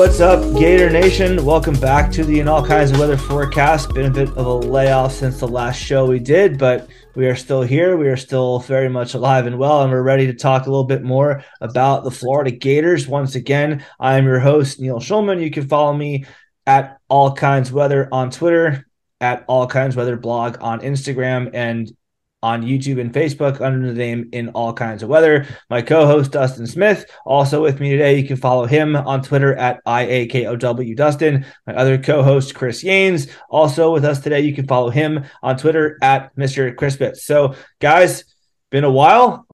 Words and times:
What's 0.00 0.20
up, 0.20 0.40
Gator 0.58 0.88
Nation? 0.88 1.44
Welcome 1.44 1.78
back 1.78 2.10
to 2.12 2.24
the 2.24 2.40
In 2.40 2.48
All 2.48 2.66
Kinds 2.66 2.90
of 2.90 2.98
Weather 2.98 3.18
forecast. 3.18 3.92
Been 3.92 4.06
a 4.06 4.10
bit 4.10 4.30
of 4.30 4.46
a 4.46 4.54
layoff 4.54 5.12
since 5.12 5.38
the 5.38 5.46
last 5.46 5.76
show 5.76 6.06
we 6.06 6.18
did, 6.18 6.56
but 6.56 6.88
we 7.14 7.26
are 7.26 7.36
still 7.36 7.60
here. 7.60 7.98
We 7.98 8.08
are 8.08 8.16
still 8.16 8.60
very 8.60 8.88
much 8.88 9.12
alive 9.12 9.46
and 9.46 9.58
well, 9.58 9.82
and 9.82 9.92
we're 9.92 10.00
ready 10.00 10.26
to 10.28 10.32
talk 10.32 10.64
a 10.64 10.70
little 10.70 10.86
bit 10.86 11.02
more 11.02 11.44
about 11.60 12.04
the 12.04 12.10
Florida 12.10 12.50
Gators. 12.50 13.06
Once 13.06 13.34
again, 13.34 13.84
I 14.00 14.16
am 14.16 14.24
your 14.24 14.40
host, 14.40 14.80
Neil 14.80 15.00
Schulman. 15.00 15.42
You 15.42 15.50
can 15.50 15.68
follow 15.68 15.92
me 15.92 16.24
at 16.66 16.98
All 17.10 17.34
Kinds 17.34 17.70
Weather 17.70 18.08
on 18.10 18.30
Twitter, 18.30 18.86
at 19.20 19.44
All 19.48 19.66
Kinds 19.66 19.96
Weather 19.96 20.16
blog 20.16 20.56
on 20.62 20.80
Instagram, 20.80 21.50
and 21.52 21.94
on 22.42 22.62
YouTube 22.62 23.00
and 23.00 23.12
Facebook 23.12 23.60
under 23.60 23.86
the 23.86 23.98
name 23.98 24.28
In 24.32 24.48
All 24.50 24.72
Kinds 24.72 25.02
of 25.02 25.08
Weather. 25.08 25.46
My 25.68 25.82
co 25.82 26.06
host, 26.06 26.32
Dustin 26.32 26.66
Smith, 26.66 27.04
also 27.24 27.62
with 27.62 27.80
me 27.80 27.90
today. 27.90 28.18
You 28.18 28.26
can 28.26 28.36
follow 28.36 28.66
him 28.66 28.96
on 28.96 29.22
Twitter 29.22 29.54
at 29.54 29.84
IAKOW 29.84 30.96
Dustin. 30.96 31.44
My 31.66 31.74
other 31.74 31.98
co 31.98 32.22
host, 32.22 32.54
Chris 32.54 32.82
Yanes, 32.82 33.30
also 33.48 33.92
with 33.92 34.04
us 34.04 34.20
today. 34.20 34.40
You 34.40 34.54
can 34.54 34.66
follow 34.66 34.90
him 34.90 35.24
on 35.42 35.56
Twitter 35.56 35.98
at 36.02 36.34
Mr. 36.36 36.74
Crispit. 36.74 37.16
So, 37.16 37.54
guys, 37.80 38.24
been 38.70 38.84
a 38.84 38.90
while. 38.90 39.46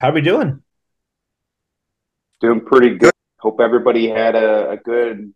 How 0.00 0.10
are 0.10 0.14
we 0.14 0.20
doing? 0.20 0.62
Doing 2.40 2.60
pretty 2.60 2.96
good. 2.96 3.12
Hope 3.38 3.60
everybody 3.60 4.08
had 4.08 4.34
a, 4.34 4.70
a 4.70 4.76
good 4.76 5.32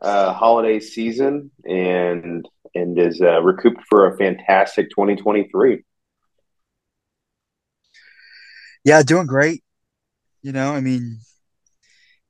uh, 0.00 0.32
holiday 0.32 0.80
season 0.80 1.50
and 1.68 2.48
and 2.74 2.98
is 2.98 3.20
uh, 3.20 3.42
recouped 3.42 3.82
for 3.88 4.06
a 4.06 4.16
fantastic 4.16 4.88
2023 4.90 5.84
yeah, 8.84 9.02
doing 9.02 9.26
great. 9.26 9.62
You 10.42 10.52
know, 10.52 10.72
I 10.72 10.80
mean, 10.80 11.20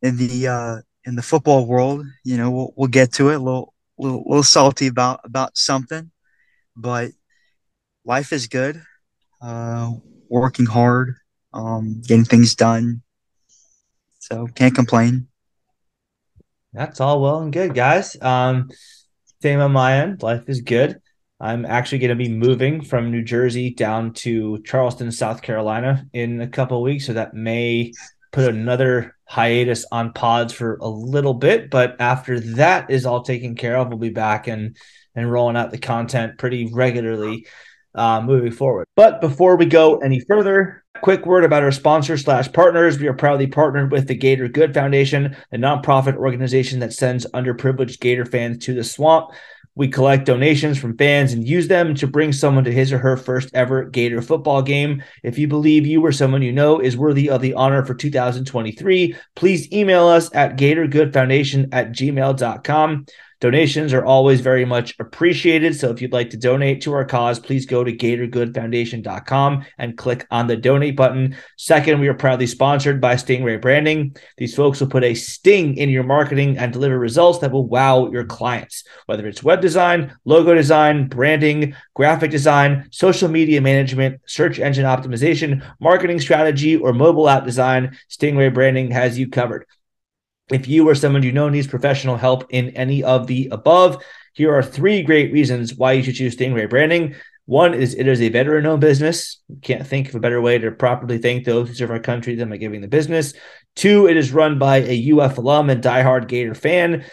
in 0.02 0.16
the 0.16 0.48
uh, 0.48 0.76
in 1.04 1.16
the 1.16 1.22
football 1.22 1.66
world, 1.66 2.04
you 2.24 2.36
know, 2.36 2.50
we'll, 2.50 2.74
we'll 2.76 2.88
get 2.88 3.12
to 3.14 3.30
it. 3.30 3.36
A 3.36 3.38
little, 3.38 3.74
little, 3.98 4.22
little 4.26 4.42
salty 4.42 4.86
about 4.86 5.20
about 5.24 5.56
something, 5.56 6.10
but 6.76 7.12
life 8.04 8.32
is 8.32 8.46
good. 8.46 8.82
Uh, 9.40 9.92
working 10.28 10.66
hard, 10.66 11.16
um, 11.52 12.00
getting 12.06 12.24
things 12.24 12.54
done. 12.54 13.02
So 14.18 14.46
can't 14.46 14.74
complain. 14.74 15.28
That's 16.72 17.00
all 17.00 17.20
well 17.20 17.40
and 17.42 17.52
good, 17.52 17.74
guys. 17.74 18.16
Um, 18.22 18.70
same 19.42 19.60
on 19.60 19.72
my 19.72 19.98
end. 19.98 20.22
Life 20.22 20.48
is 20.48 20.60
good. 20.62 21.01
I'm 21.42 21.66
actually 21.66 21.98
going 21.98 22.16
to 22.16 22.24
be 22.24 22.28
moving 22.28 22.82
from 22.82 23.10
New 23.10 23.22
Jersey 23.22 23.74
down 23.74 24.12
to 24.14 24.62
Charleston, 24.62 25.10
South 25.10 25.42
Carolina 25.42 26.06
in 26.12 26.40
a 26.40 26.46
couple 26.46 26.80
weeks. 26.82 27.06
So 27.06 27.14
that 27.14 27.34
may 27.34 27.92
put 28.30 28.54
another 28.54 29.16
hiatus 29.24 29.84
on 29.90 30.12
pods 30.12 30.52
for 30.52 30.76
a 30.80 30.88
little 30.88 31.34
bit. 31.34 31.68
But 31.68 32.00
after 32.00 32.38
that 32.38 32.92
is 32.92 33.04
all 33.04 33.22
taken 33.22 33.56
care 33.56 33.76
of, 33.76 33.88
we'll 33.88 33.98
be 33.98 34.10
back 34.10 34.46
and 34.46 34.76
and 35.14 35.30
rolling 35.30 35.56
out 35.56 35.72
the 35.72 35.78
content 35.78 36.38
pretty 36.38 36.70
regularly 36.72 37.46
uh, 37.94 38.20
moving 38.22 38.52
forward. 38.52 38.86
But 38.94 39.20
before 39.20 39.56
we 39.56 39.66
go 39.66 39.98
any 39.98 40.20
further, 40.20 40.84
quick 41.02 41.26
word 41.26 41.44
about 41.44 41.64
our 41.64 41.72
sponsor 41.72 42.16
slash 42.16 42.50
partners. 42.52 42.98
We 42.98 43.08
are 43.08 43.14
proudly 43.14 43.48
partnered 43.48 43.90
with 43.90 44.06
the 44.06 44.14
Gator 44.14 44.48
Good 44.48 44.72
Foundation, 44.72 45.36
a 45.50 45.56
nonprofit 45.56 46.16
organization 46.16 46.78
that 46.80 46.92
sends 46.92 47.26
underprivileged 47.34 48.00
Gator 48.00 48.24
fans 48.24 48.64
to 48.64 48.74
the 48.74 48.84
swamp. 48.84 49.32
We 49.74 49.88
collect 49.88 50.26
donations 50.26 50.78
from 50.78 50.98
fans 50.98 51.32
and 51.32 51.46
use 51.46 51.68
them 51.68 51.94
to 51.96 52.06
bring 52.06 52.32
someone 52.32 52.64
to 52.64 52.72
his 52.72 52.92
or 52.92 52.98
her 52.98 53.16
first 53.16 53.50
ever 53.54 53.84
Gator 53.84 54.20
football 54.20 54.62
game. 54.62 55.02
If 55.22 55.38
you 55.38 55.48
believe 55.48 55.86
you 55.86 56.04
or 56.04 56.12
someone 56.12 56.42
you 56.42 56.52
know 56.52 56.78
is 56.78 56.96
worthy 56.96 57.30
of 57.30 57.40
the 57.40 57.54
honor 57.54 57.84
for 57.84 57.94
2023, 57.94 59.16
please 59.34 59.72
email 59.72 60.06
us 60.08 60.34
at 60.34 60.56
gatorgoodfoundation 60.56 61.68
at 61.72 61.92
gmail.com. 61.92 63.06
Donations 63.42 63.92
are 63.92 64.04
always 64.04 64.40
very 64.40 64.64
much 64.64 64.94
appreciated. 65.00 65.74
So 65.74 65.90
if 65.90 66.00
you'd 66.00 66.12
like 66.12 66.30
to 66.30 66.36
donate 66.36 66.80
to 66.82 66.92
our 66.92 67.04
cause, 67.04 67.40
please 67.40 67.66
go 67.66 67.82
to 67.82 67.92
gatorgoodfoundation.com 67.92 69.64
and 69.78 69.98
click 69.98 70.28
on 70.30 70.46
the 70.46 70.56
donate 70.56 70.94
button. 70.94 71.36
Second, 71.58 71.98
we 71.98 72.06
are 72.06 72.14
proudly 72.14 72.46
sponsored 72.46 73.00
by 73.00 73.16
Stingray 73.16 73.60
Branding. 73.60 74.14
These 74.38 74.54
folks 74.54 74.78
will 74.78 74.86
put 74.86 75.02
a 75.02 75.16
sting 75.16 75.76
in 75.76 75.88
your 75.88 76.04
marketing 76.04 76.56
and 76.56 76.72
deliver 76.72 76.96
results 76.96 77.40
that 77.40 77.50
will 77.50 77.66
wow 77.66 78.08
your 78.12 78.24
clients. 78.24 78.84
Whether 79.06 79.26
it's 79.26 79.42
web 79.42 79.60
design, 79.60 80.16
logo 80.24 80.54
design, 80.54 81.08
branding, 81.08 81.74
graphic 81.94 82.30
design, 82.30 82.86
social 82.92 83.28
media 83.28 83.60
management, 83.60 84.20
search 84.24 84.60
engine 84.60 84.84
optimization, 84.84 85.68
marketing 85.80 86.20
strategy, 86.20 86.76
or 86.76 86.92
mobile 86.92 87.28
app 87.28 87.44
design, 87.44 87.98
Stingray 88.08 88.54
Branding 88.54 88.92
has 88.92 89.18
you 89.18 89.28
covered. 89.28 89.66
If 90.50 90.68
you 90.68 90.88
or 90.88 90.94
someone 90.94 91.22
you 91.22 91.32
know 91.32 91.48
needs 91.48 91.66
professional 91.66 92.16
help 92.16 92.46
in 92.50 92.70
any 92.70 93.02
of 93.02 93.26
the 93.26 93.48
above, 93.52 94.02
here 94.34 94.54
are 94.54 94.62
three 94.62 95.02
great 95.02 95.32
reasons 95.32 95.74
why 95.74 95.92
you 95.92 96.02
should 96.02 96.14
choose 96.14 96.36
Stingray 96.36 96.68
Branding. 96.68 97.14
One 97.46 97.74
is 97.74 97.94
it 97.94 98.06
is 98.06 98.22
a 98.22 98.28
veteran 98.28 98.66
owned 98.66 98.80
business. 98.80 99.42
Can't 99.62 99.86
think 99.86 100.08
of 100.08 100.14
a 100.14 100.20
better 100.20 100.40
way 100.40 100.58
to 100.58 100.70
properly 100.70 101.18
thank 101.18 101.44
those 101.44 101.68
who 101.68 101.74
serve 101.74 101.90
our 101.90 101.98
country 101.98 102.34
than 102.34 102.48
by 102.48 102.56
giving 102.56 102.80
the 102.80 102.88
business. 102.88 103.34
Two, 103.74 104.06
it 104.06 104.16
is 104.16 104.32
run 104.32 104.58
by 104.58 104.78
a 104.78 105.12
UF 105.12 105.38
alum 105.38 105.70
and 105.70 105.82
diehard 105.82 106.28
Gator 106.28 106.54
fan. 106.54 107.04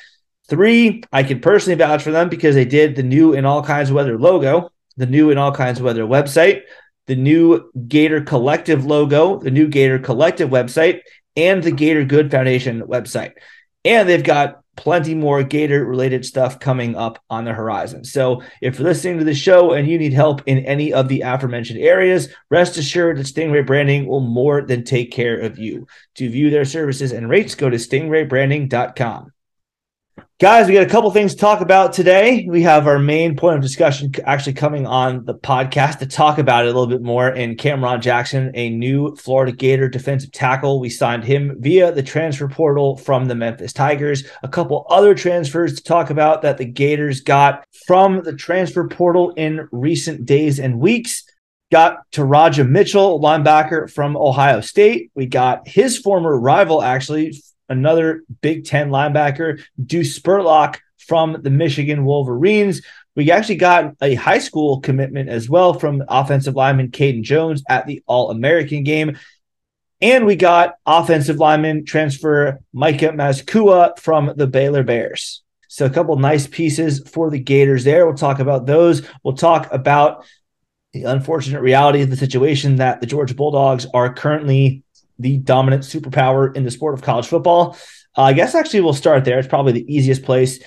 Three, 0.47 1.03
I 1.11 1.23
can 1.23 1.39
personally 1.41 1.77
vouch 1.77 2.03
for 2.03 2.11
them 2.11 2.29
because 2.29 2.55
they 2.55 2.65
did 2.65 2.95
the 2.95 3.03
new 3.03 3.33
in 3.33 3.45
all 3.45 3.63
kinds 3.63 3.89
of 3.89 3.95
weather 3.95 4.17
logo, 4.17 4.71
the 4.97 5.05
new 5.05 5.29
in 5.29 5.37
all 5.37 5.51
kinds 5.51 5.79
of 5.79 5.85
weather 5.85 6.03
website, 6.03 6.61
the 7.07 7.15
new 7.15 7.71
Gator 7.87 8.21
Collective 8.21 8.85
logo, 8.85 9.39
the 9.39 9.51
new 9.51 9.67
Gator 9.67 9.99
Collective 9.99 10.49
website, 10.49 11.01
and 11.35 11.63
the 11.63 11.71
Gator 11.71 12.03
Good 12.05 12.31
Foundation 12.31 12.81
website. 12.81 13.33
And 13.85 14.07
they've 14.07 14.23
got 14.23 14.61
plenty 14.75 15.13
more 15.13 15.43
Gator 15.43 15.83
related 15.83 16.25
stuff 16.25 16.59
coming 16.59 16.95
up 16.95 17.21
on 17.29 17.43
the 17.43 17.53
horizon. 17.53 18.05
So 18.05 18.41
if 18.61 18.79
you're 18.79 18.87
listening 18.87 19.19
to 19.19 19.25
the 19.25 19.33
show 19.33 19.73
and 19.73 19.87
you 19.87 19.97
need 19.97 20.13
help 20.13 20.41
in 20.45 20.59
any 20.59 20.93
of 20.93 21.09
the 21.09 21.21
aforementioned 21.21 21.79
areas, 21.79 22.29
rest 22.49 22.77
assured 22.77 23.17
that 23.17 23.25
Stingray 23.25 23.67
Branding 23.67 24.05
will 24.05 24.21
more 24.21 24.61
than 24.61 24.85
take 24.85 25.11
care 25.11 25.37
of 25.39 25.59
you. 25.59 25.85
To 26.15 26.29
view 26.29 26.49
their 26.49 26.65
services 26.65 27.11
and 27.11 27.29
rates, 27.29 27.55
go 27.55 27.69
to 27.69 27.75
stingraybranding.com. 27.75 29.33
Guys, 30.39 30.67
we 30.67 30.73
got 30.73 30.83
a 30.83 30.89
couple 30.89 31.11
things 31.11 31.33
to 31.33 31.37
talk 31.41 31.59
about 31.59 31.91
today. 31.91 32.47
We 32.47 32.61
have 32.61 32.87
our 32.87 32.97
main 32.97 33.35
point 33.35 33.57
of 33.57 33.61
discussion 33.61 34.09
actually 34.23 34.53
coming 34.53 34.87
on 34.87 35.25
the 35.25 35.33
podcast 35.33 35.99
to 35.99 36.05
talk 36.05 36.37
about 36.37 36.63
it 36.63 36.69
a 36.69 36.71
little 36.71 36.87
bit 36.87 37.01
more. 37.01 37.27
In 37.27 37.57
Cameron 37.57 37.99
Jackson, 37.99 38.49
a 38.53 38.69
new 38.69 39.17
Florida 39.17 39.51
Gator 39.51 39.89
defensive 39.89 40.31
tackle. 40.31 40.79
We 40.79 40.89
signed 40.89 41.25
him 41.25 41.57
via 41.59 41.91
the 41.91 42.03
transfer 42.03 42.47
portal 42.47 42.95
from 42.95 43.25
the 43.25 43.35
Memphis 43.35 43.73
Tigers. 43.73 44.23
A 44.41 44.47
couple 44.47 44.87
other 44.89 45.13
transfers 45.13 45.75
to 45.75 45.83
talk 45.83 46.09
about 46.09 46.41
that 46.43 46.57
the 46.57 46.63
Gators 46.63 47.19
got 47.19 47.65
from 47.85 48.23
the 48.23 48.33
transfer 48.33 48.87
portal 48.87 49.31
in 49.31 49.67
recent 49.73 50.25
days 50.25 50.57
and 50.57 50.79
weeks. 50.79 51.25
Got 51.69 52.09
Teradja 52.13 52.65
Mitchell, 52.65 53.19
linebacker 53.19 53.91
from 53.91 54.15
Ohio 54.15 54.61
State. 54.61 55.11
We 55.15 55.25
got 55.25 55.67
his 55.67 55.97
former 55.97 56.39
rival, 56.39 56.81
actually, 56.81 57.33
another 57.69 58.23
Big 58.41 58.65
Ten 58.65 58.89
linebacker, 58.89 59.61
Deuce 59.83 60.19
Spurlock 60.19 60.79
from 60.97 61.37
the 61.41 61.49
Michigan 61.49 62.05
Wolverines. 62.05 62.81
We 63.15 63.31
actually 63.31 63.55
got 63.55 63.95
a 64.01 64.15
high 64.15 64.39
school 64.39 64.79
commitment 64.79 65.29
as 65.29 65.49
well 65.49 65.73
from 65.73 66.03
offensive 66.07 66.55
lineman 66.55 66.91
Caden 66.91 67.23
Jones 67.23 67.63
at 67.67 67.87
the 67.87 68.03
All 68.05 68.31
American 68.31 68.83
game. 68.83 69.17
And 70.01 70.25
we 70.25 70.35
got 70.35 70.75
offensive 70.85 71.37
lineman 71.37 71.85
transfer 71.85 72.59
Micah 72.71 73.09
Mazzccua 73.09 73.99
from 73.99 74.33
the 74.37 74.47
Baylor 74.47 74.83
Bears. 74.83 75.43
So 75.67 75.85
a 75.85 75.89
couple 75.89 76.15
nice 76.17 76.47
pieces 76.47 77.07
for 77.07 77.29
the 77.29 77.39
Gators 77.39 77.83
there. 77.83 78.05
We'll 78.05 78.15
talk 78.15 78.39
about 78.39 78.65
those. 78.65 79.05
We'll 79.23 79.35
talk 79.35 79.71
about 79.71 80.25
the 80.93 81.03
unfortunate 81.03 81.61
reality 81.61 82.01
of 82.01 82.09
the 82.09 82.15
situation 82.15 82.77
that 82.77 83.01
the 83.01 83.07
Georgia 83.07 83.35
Bulldogs 83.35 83.85
are 83.93 84.13
currently 84.13 84.83
the 85.19 85.37
dominant 85.37 85.83
superpower 85.83 86.55
in 86.55 86.63
the 86.63 86.71
sport 86.71 86.93
of 86.93 87.01
college 87.01 87.27
football. 87.27 87.77
Uh, 88.17 88.23
I 88.23 88.33
guess 88.33 88.55
actually 88.55 88.81
we'll 88.81 88.93
start 88.93 89.25
there. 89.25 89.37
It's 89.37 89.47
probably 89.47 89.73
the 89.73 89.93
easiest 89.93 90.23
place 90.23 90.59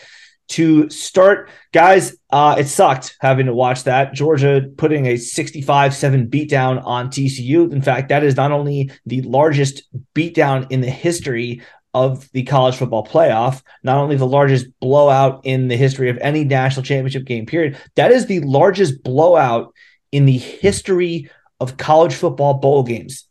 to 0.49 0.89
start. 0.91 1.49
Guys, 1.73 2.17
uh, 2.31 2.57
it 2.59 2.67
sucked 2.67 3.17
having 3.21 3.47
to 3.47 3.55
watch 3.55 3.85
that. 3.85 4.13
Georgia 4.13 4.69
putting 4.77 5.07
a 5.07 5.17
65 5.17 5.95
7 5.95 6.29
beatdown 6.29 6.85
on 6.85 7.09
TCU. 7.09 7.73
In 7.73 7.83
fact, 7.83 8.11
that 8.11 8.23
is 8.23 8.37
not 8.37 8.53
only 8.53 8.91
the 9.07 9.23
largest 9.23 9.83
beatdown 10.15 10.71
in 10.71 10.81
the 10.81 10.91
history 10.91 11.63
of 11.95 12.31
the 12.33 12.43
college 12.45 12.77
football 12.77 13.07
playoff, 13.07 13.63
not 13.83 13.99
only 13.99 14.17
the 14.17 14.27
largest 14.27 14.67
blowout 14.81 15.43
in 15.45 15.69
the 15.69 15.77
history 15.77 16.09
of 16.09 16.19
any 16.19 16.45
national 16.45 16.85
championship 16.85 17.25
game, 17.25 17.47
period, 17.47 17.77
that 17.97 18.13
is 18.13 18.27
the 18.27 18.41
largest 18.41 19.03
blowout 19.03 19.75
in 20.11 20.25
the 20.25 20.39
history 20.39 21.31
of 21.61 21.77
college 21.77 22.15
football 22.15 22.55
bowl 22.55 22.83
games 22.83 23.27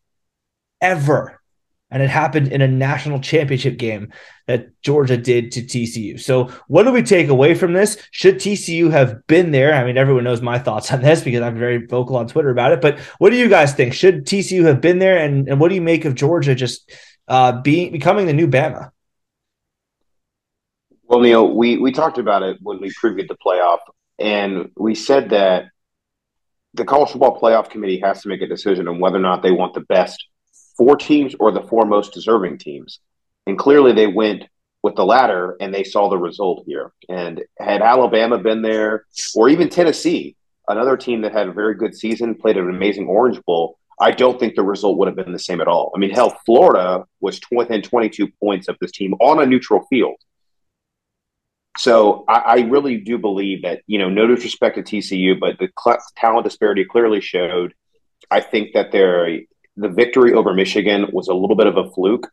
ever. 0.82 1.40
And 1.94 2.02
it 2.02 2.10
happened 2.10 2.48
in 2.48 2.62
a 2.62 2.68
national 2.70 3.20
championship 3.20 3.78
game 3.78 4.14
that 4.48 4.70
Georgia 4.82 5.18
did 5.18 5.52
to 5.52 5.62
TCU. 5.62 6.18
So, 6.20 6.50
what 6.68 6.84
do 6.84 6.92
we 6.92 7.04
take 7.04 7.28
away 7.28 7.54
from 7.54 7.74
this? 7.74 7.98
Should 8.12 8.36
TCU 8.36 8.90
have 8.92 9.28
been 9.28 9.52
there? 9.52 9.74
I 9.74 9.84
mean, 9.84 9.98
everyone 9.98 10.24
knows 10.24 10.42
my 10.42 10.58
thoughts 10.58 10.92
on 10.94 11.02
this 11.02 11.22
because 11.22 11.42
I'm 11.42 11.58
very 11.60 11.86
vocal 11.86 12.16
on 12.16 12.28
Twitter 12.28 12.50
about 12.50 12.72
it. 12.72 12.80
But 12.80 12.98
what 13.18 13.32
do 13.32 13.36
you 13.36 13.50
guys 13.50 13.74
think? 13.74 13.94
Should 13.94 14.26
TCU 14.26 14.64
have 14.64 14.80
been 14.80 15.00
there? 15.00 15.18
And, 15.18 15.50
and 15.50 15.60
what 15.60 15.68
do 15.68 15.76
you 15.76 15.82
make 15.82 16.06
of 16.06 16.16
Georgia 16.16 16.56
just 16.56 16.90
uh, 17.28 17.62
being 17.62 17.92
becoming 17.92 18.26
the 18.26 18.34
new 18.34 18.48
Bama? 18.48 18.92
Well, 21.04 21.20
Neil, 21.20 21.54
we, 21.54 21.78
we 21.78 21.92
talked 21.92 22.18
about 22.18 22.42
it 22.42 22.58
when 22.62 22.80
we 22.80 22.90
previewed 22.90 23.28
the 23.28 23.36
playoff, 23.46 23.80
and 24.18 24.72
we 24.78 24.96
said 24.96 25.32
that 25.32 25.66
the 26.74 26.86
college 26.86 27.10
football 27.12 27.38
playoff 27.38 27.70
committee 27.70 28.00
has 28.00 28.22
to 28.22 28.30
make 28.30 28.42
a 28.42 28.48
decision 28.48 28.88
on 28.88 29.00
whether 29.00 29.18
or 29.18 29.22
not 29.22 29.44
they 29.44 29.52
want 29.52 29.74
the 29.74 29.82
best 29.82 30.26
four 30.82 30.96
teams 30.96 31.36
or 31.40 31.52
the 31.52 31.62
four 31.62 31.86
most 31.86 32.12
deserving 32.12 32.58
teams. 32.58 33.02
And 33.46 33.56
clearly 33.56 33.94
they 33.94 34.08
went 34.08 34.46
with 34.82 34.96
the 34.96 35.06
latter 35.06 35.56
and 35.62 35.72
they 35.72 35.84
saw 35.84 36.10
the 36.10 36.18
result 36.18 36.64
here. 36.66 36.92
And 37.08 37.44
had 37.60 37.84
Alabama 37.84 38.40
been 38.40 38.64
there, 38.64 39.06
or 39.36 39.48
even 39.48 39.70
Tennessee, 39.70 40.36
another 40.68 40.98
team 40.98 41.22
that 41.22 41.34
had 41.34 41.48
a 41.48 41.52
very 41.52 41.76
good 41.76 41.96
season, 41.96 42.34
played 42.34 42.58
an 42.58 42.68
amazing 42.68 43.06
Orange 43.06 43.40
Bowl, 43.46 43.78
I 44.00 44.10
don't 44.10 44.40
think 44.40 44.56
the 44.56 44.64
result 44.64 44.98
would 44.98 45.08
have 45.08 45.16
been 45.16 45.32
the 45.32 45.38
same 45.38 45.62
at 45.62 45.68
all. 45.68 45.92
I 45.96 46.00
mean, 46.00 46.10
hell, 46.10 46.36
Florida 46.48 47.06
was 47.20 47.40
within 47.52 47.84
22 47.84 48.30
points 48.40 48.68
of 48.68 48.76
this 48.82 48.92
team 48.92 49.14
on 49.20 49.40
a 49.40 49.46
neutral 49.46 49.86
field. 49.88 50.16
So 51.78 52.26
I, 52.28 52.40
I, 52.40 52.60
really 52.62 52.98
do 52.98 53.20
believe 53.20 53.62
that 53.62 53.84
you 53.86 54.00
know, 54.00 54.10
no 54.10 54.26
disrespect 54.26 54.78
to 54.78 54.82
TCU, 54.82 55.40
but 55.40 55.60
the 55.60 55.70
cl- 55.80 56.04
talent 56.18 56.44
disparity 56.44 56.86
clearly 56.86 57.22
showed. 57.22 57.76
I 58.32 58.42
think 58.42 58.74
that 58.74 58.92
there, 58.92 59.42
the 59.78 59.90
victory 59.90 60.34
over 60.34 60.54
Michigan 60.54 61.08
was 61.12 61.28
a 61.28 61.34
little 61.34 61.56
bit 61.56 61.68
of 61.68 61.78
a 61.78 61.90
fluke. 61.92 62.30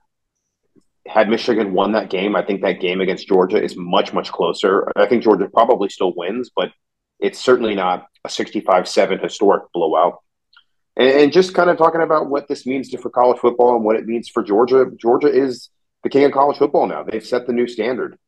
Had 1.06 1.28
Michigan 1.28 1.72
won 1.72 1.92
that 1.92 2.10
game, 2.10 2.36
I 2.36 2.44
think 2.44 2.60
that 2.62 2.80
game 2.80 3.00
against 3.00 3.28
Georgia 3.28 3.62
is 3.62 3.76
much 3.76 4.12
much 4.12 4.30
closer. 4.30 4.90
I 4.96 5.06
think 5.06 5.22
Georgia 5.22 5.48
probably 5.52 5.88
still 5.88 6.12
wins, 6.14 6.50
but 6.54 6.70
it's 7.18 7.38
certainly 7.38 7.74
not 7.74 8.06
a 8.24 8.28
65-7 8.28 9.22
historic 9.22 9.64
blowout. 9.72 10.18
And, 10.96 11.08
and 11.08 11.32
just 11.32 11.54
kind 11.54 11.70
of 11.70 11.78
talking 11.78 12.02
about 12.02 12.28
what 12.28 12.48
this 12.48 12.66
means 12.66 12.90
to, 12.90 12.98
for 12.98 13.10
college 13.10 13.38
football 13.38 13.76
and 13.76 13.84
what 13.84 13.96
it 13.96 14.06
means 14.06 14.28
for 14.28 14.42
Georgia. 14.42 14.86
Georgia 15.00 15.28
is 15.28 15.70
the 16.02 16.10
king 16.10 16.24
of 16.24 16.32
college 16.32 16.58
football 16.58 16.86
now. 16.86 17.02
They've 17.02 17.24
set 17.24 17.46
the 17.46 17.52
new 17.52 17.66
standard 17.66 18.18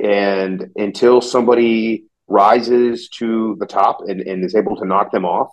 and 0.00 0.70
until 0.76 1.20
somebody 1.20 2.04
rises 2.28 3.08
to 3.10 3.56
the 3.58 3.66
top 3.66 4.00
and, 4.06 4.20
and 4.20 4.44
is 4.44 4.54
able 4.54 4.76
to 4.76 4.86
knock 4.86 5.12
them 5.12 5.24
off, 5.24 5.50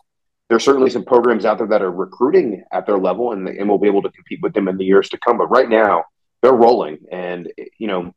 there's 0.50 0.64
certainly 0.64 0.90
some 0.90 1.06
programs 1.06 1.46
out 1.46 1.60
there 1.60 1.68
that 1.68 1.82
are 1.82 1.92
recruiting 1.92 2.64
at 2.72 2.86
their 2.86 2.98
level 2.98 3.32
and, 3.32 3.48
and 3.48 3.70
we'll 3.70 3.78
be 3.78 3.88
able 3.88 4.02
to 4.02 4.12
compete 4.12 4.40
with 4.42 4.54
them 4.54 4.68
in 4.68 4.78
the 4.78 4.86
years 4.86 5.10
to 5.10 5.18
come. 5.20 5.38
But 5.38 5.48
right 5.48 5.70
now, 5.70 6.06
they're 6.42 6.54
rolling. 6.54 7.00
And, 7.12 7.52
you 7.78 7.88
know, 7.88 8.14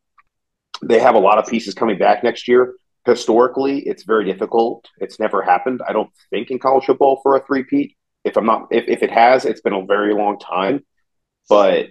they 0.83 0.99
have 0.99 1.15
a 1.15 1.21
lot 1.21 1.39
of 1.39 1.47
pieces 1.47 1.75
coming 1.75 1.99
back 1.99 2.25
next 2.25 2.49
year. 2.49 2.75
Historically, 3.05 3.81
it's 3.81 4.05
very 4.05 4.25
difficult. 4.25 4.89
It's 4.99 5.21
never 5.21 5.43
happened, 5.43 5.83
I 5.87 5.93
don't 5.93 6.11
think, 6.31 6.51
in 6.51 6.59
college 6.59 6.87
football 6.87 7.21
for 7.23 7.37
a 7.37 7.45
three-peat. 7.45 7.97
If 8.25 8.37
I'm 8.37 8.47
not, 8.47 8.69
if, 8.71 8.85
if 8.89 9.03
it 9.03 9.11
has, 9.11 9.45
it's 9.45 9.61
been 9.61 9.73
a 9.73 9.85
very 9.85 10.15
long 10.15 10.39
time. 10.39 10.85
But 11.49 11.89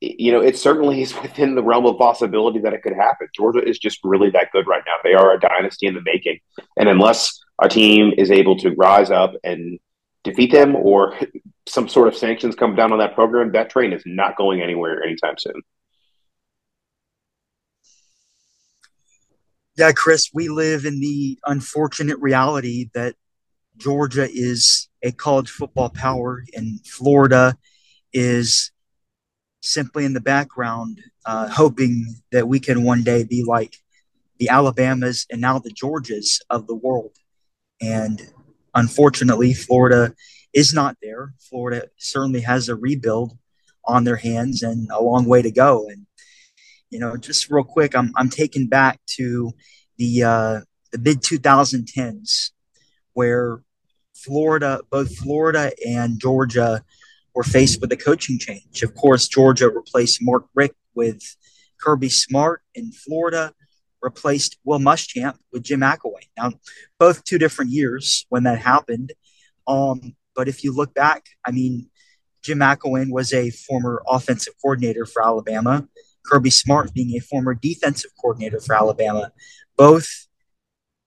you 0.00 0.32
know, 0.32 0.40
it 0.40 0.58
certainly 0.58 1.02
is 1.02 1.14
within 1.22 1.54
the 1.54 1.62
realm 1.62 1.86
of 1.86 1.98
possibility 1.98 2.58
that 2.60 2.74
it 2.74 2.82
could 2.82 2.94
happen. 2.94 3.28
Georgia 3.34 3.66
is 3.66 3.78
just 3.78 4.00
really 4.04 4.30
that 4.30 4.50
good 4.52 4.66
right 4.66 4.82
now. 4.86 4.94
They 5.02 5.14
are 5.14 5.32
a 5.32 5.40
dynasty 5.40 5.86
in 5.86 5.94
the 5.94 6.02
making. 6.02 6.40
And 6.76 6.88
unless 6.88 7.40
a 7.60 7.68
team 7.68 8.12
is 8.16 8.30
able 8.30 8.56
to 8.58 8.70
rise 8.70 9.10
up 9.10 9.34
and 9.44 9.78
defeat 10.22 10.52
them 10.52 10.74
or 10.74 11.16
some 11.68 11.88
sort 11.88 12.08
of 12.08 12.16
sanctions 12.16 12.54
come 12.54 12.74
down 12.74 12.92
on 12.92 12.98
that 12.98 13.14
program, 13.14 13.52
that 13.52 13.70
train 13.70 13.92
is 13.92 14.02
not 14.06 14.36
going 14.36 14.60
anywhere 14.60 15.02
anytime 15.02 15.36
soon. 15.38 15.62
Yeah, 19.76 19.92
Chris, 19.92 20.30
we 20.32 20.48
live 20.48 20.84
in 20.84 21.00
the 21.00 21.38
unfortunate 21.46 22.18
reality 22.20 22.90
that 22.94 23.16
Georgia 23.76 24.28
is 24.30 24.88
a 25.02 25.10
college 25.10 25.50
football 25.50 25.90
power 25.90 26.44
and 26.54 26.86
Florida 26.86 27.56
is 28.12 28.70
simply 29.62 30.04
in 30.04 30.12
the 30.12 30.20
background, 30.20 31.00
uh, 31.26 31.48
hoping 31.48 32.14
that 32.30 32.46
we 32.46 32.60
can 32.60 32.84
one 32.84 33.02
day 33.02 33.24
be 33.24 33.42
like 33.42 33.76
the 34.38 34.48
Alabamas 34.48 35.26
and 35.30 35.40
now 35.40 35.58
the 35.58 35.72
Georgias 35.72 36.40
of 36.50 36.66
the 36.66 36.74
world. 36.74 37.16
And 37.84 38.20
unfortunately, 38.74 39.52
Florida 39.54 40.14
is 40.52 40.72
not 40.72 40.96
there. 41.02 41.34
Florida 41.38 41.88
certainly 41.98 42.40
has 42.40 42.68
a 42.68 42.76
rebuild 42.76 43.36
on 43.84 44.04
their 44.04 44.16
hands 44.16 44.62
and 44.62 44.88
a 44.90 45.02
long 45.02 45.26
way 45.26 45.42
to 45.42 45.50
go. 45.50 45.88
And 45.88 46.06
you 46.90 46.98
know, 46.98 47.16
just 47.16 47.50
real 47.50 47.64
quick, 47.64 47.96
I'm 47.96 48.12
I'm 48.16 48.30
taken 48.30 48.68
back 48.68 49.00
to 49.16 49.52
the 49.98 50.22
uh, 50.22 50.60
the 50.92 50.98
mid 50.98 51.22
2010s 51.22 52.50
where 53.14 53.62
Florida, 54.14 54.80
both 54.90 55.16
Florida 55.16 55.72
and 55.86 56.20
Georgia 56.20 56.82
were 57.34 57.42
faced 57.42 57.80
with 57.80 57.92
a 57.92 57.96
coaching 57.96 58.38
change. 58.38 58.82
Of 58.82 58.94
course, 58.94 59.28
Georgia 59.28 59.68
replaced 59.68 60.22
Mark 60.22 60.46
Richt 60.54 60.76
with 60.94 61.36
Kirby 61.80 62.08
Smart 62.08 62.62
in 62.74 62.92
Florida, 62.92 63.52
replaced 64.04 64.58
Will 64.64 64.78
Muschamp 64.78 65.36
with 65.50 65.64
Jim 65.64 65.80
McElwain. 65.80 66.28
Now, 66.36 66.52
both 66.98 67.24
two 67.24 67.38
different 67.38 67.70
years 67.70 68.26
when 68.28 68.44
that 68.44 68.60
happened. 68.60 69.12
Um, 69.66 70.14
but 70.36 70.46
if 70.46 70.62
you 70.62 70.72
look 70.74 70.94
back, 70.94 71.24
I 71.44 71.50
mean, 71.50 71.88
Jim 72.42 72.58
McElwain 72.58 73.10
was 73.10 73.32
a 73.32 73.50
former 73.50 74.02
offensive 74.06 74.52
coordinator 74.60 75.06
for 75.06 75.24
Alabama. 75.24 75.88
Kirby 76.26 76.50
Smart 76.50 76.92
being 76.92 77.16
a 77.16 77.20
former 77.20 77.54
defensive 77.54 78.10
coordinator 78.20 78.60
for 78.60 78.76
Alabama. 78.76 79.32
Both 79.76 80.26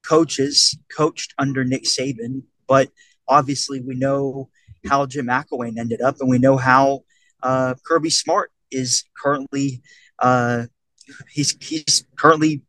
coaches 0.04 0.78
coached 0.96 1.34
under 1.38 1.64
Nick 1.64 1.84
Saban, 1.84 2.44
but 2.68 2.90
obviously 3.28 3.80
we 3.80 3.96
know 3.96 4.50
how 4.88 5.06
Jim 5.06 5.28
McElwain 5.28 5.78
ended 5.78 6.02
up, 6.02 6.16
and 6.20 6.30
we 6.30 6.40
know 6.40 6.58
how 6.58 7.02
uh, 7.44 7.76
Kirby 7.86 8.10
Smart 8.10 8.52
is 8.72 9.04
currently 9.22 9.82
uh, 10.20 10.66
he's 11.30 11.56
he's 11.62 12.06
currently 12.18 12.64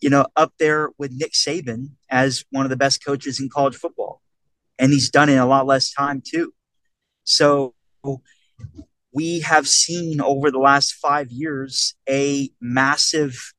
you 0.00 0.10
know 0.10 0.26
up 0.36 0.52
there 0.58 0.90
with 0.98 1.12
Nick 1.12 1.32
Saban 1.32 1.90
as 2.10 2.44
one 2.50 2.66
of 2.66 2.70
the 2.70 2.76
best 2.76 3.04
coaches 3.04 3.40
in 3.40 3.48
college 3.48 3.76
football, 3.76 4.22
and 4.78 4.92
he's 4.92 5.10
done 5.10 5.28
it 5.28 5.34
in 5.34 5.38
a 5.38 5.46
lot 5.46 5.66
less 5.66 5.92
time 5.92 6.22
too. 6.24 6.52
So 7.24 7.74
we 9.12 9.40
have 9.40 9.66
seen 9.66 10.20
over 10.20 10.50
the 10.50 10.58
last 10.58 10.92
five 10.94 11.30
years 11.30 11.94
a 12.08 12.50
massive 12.60 13.54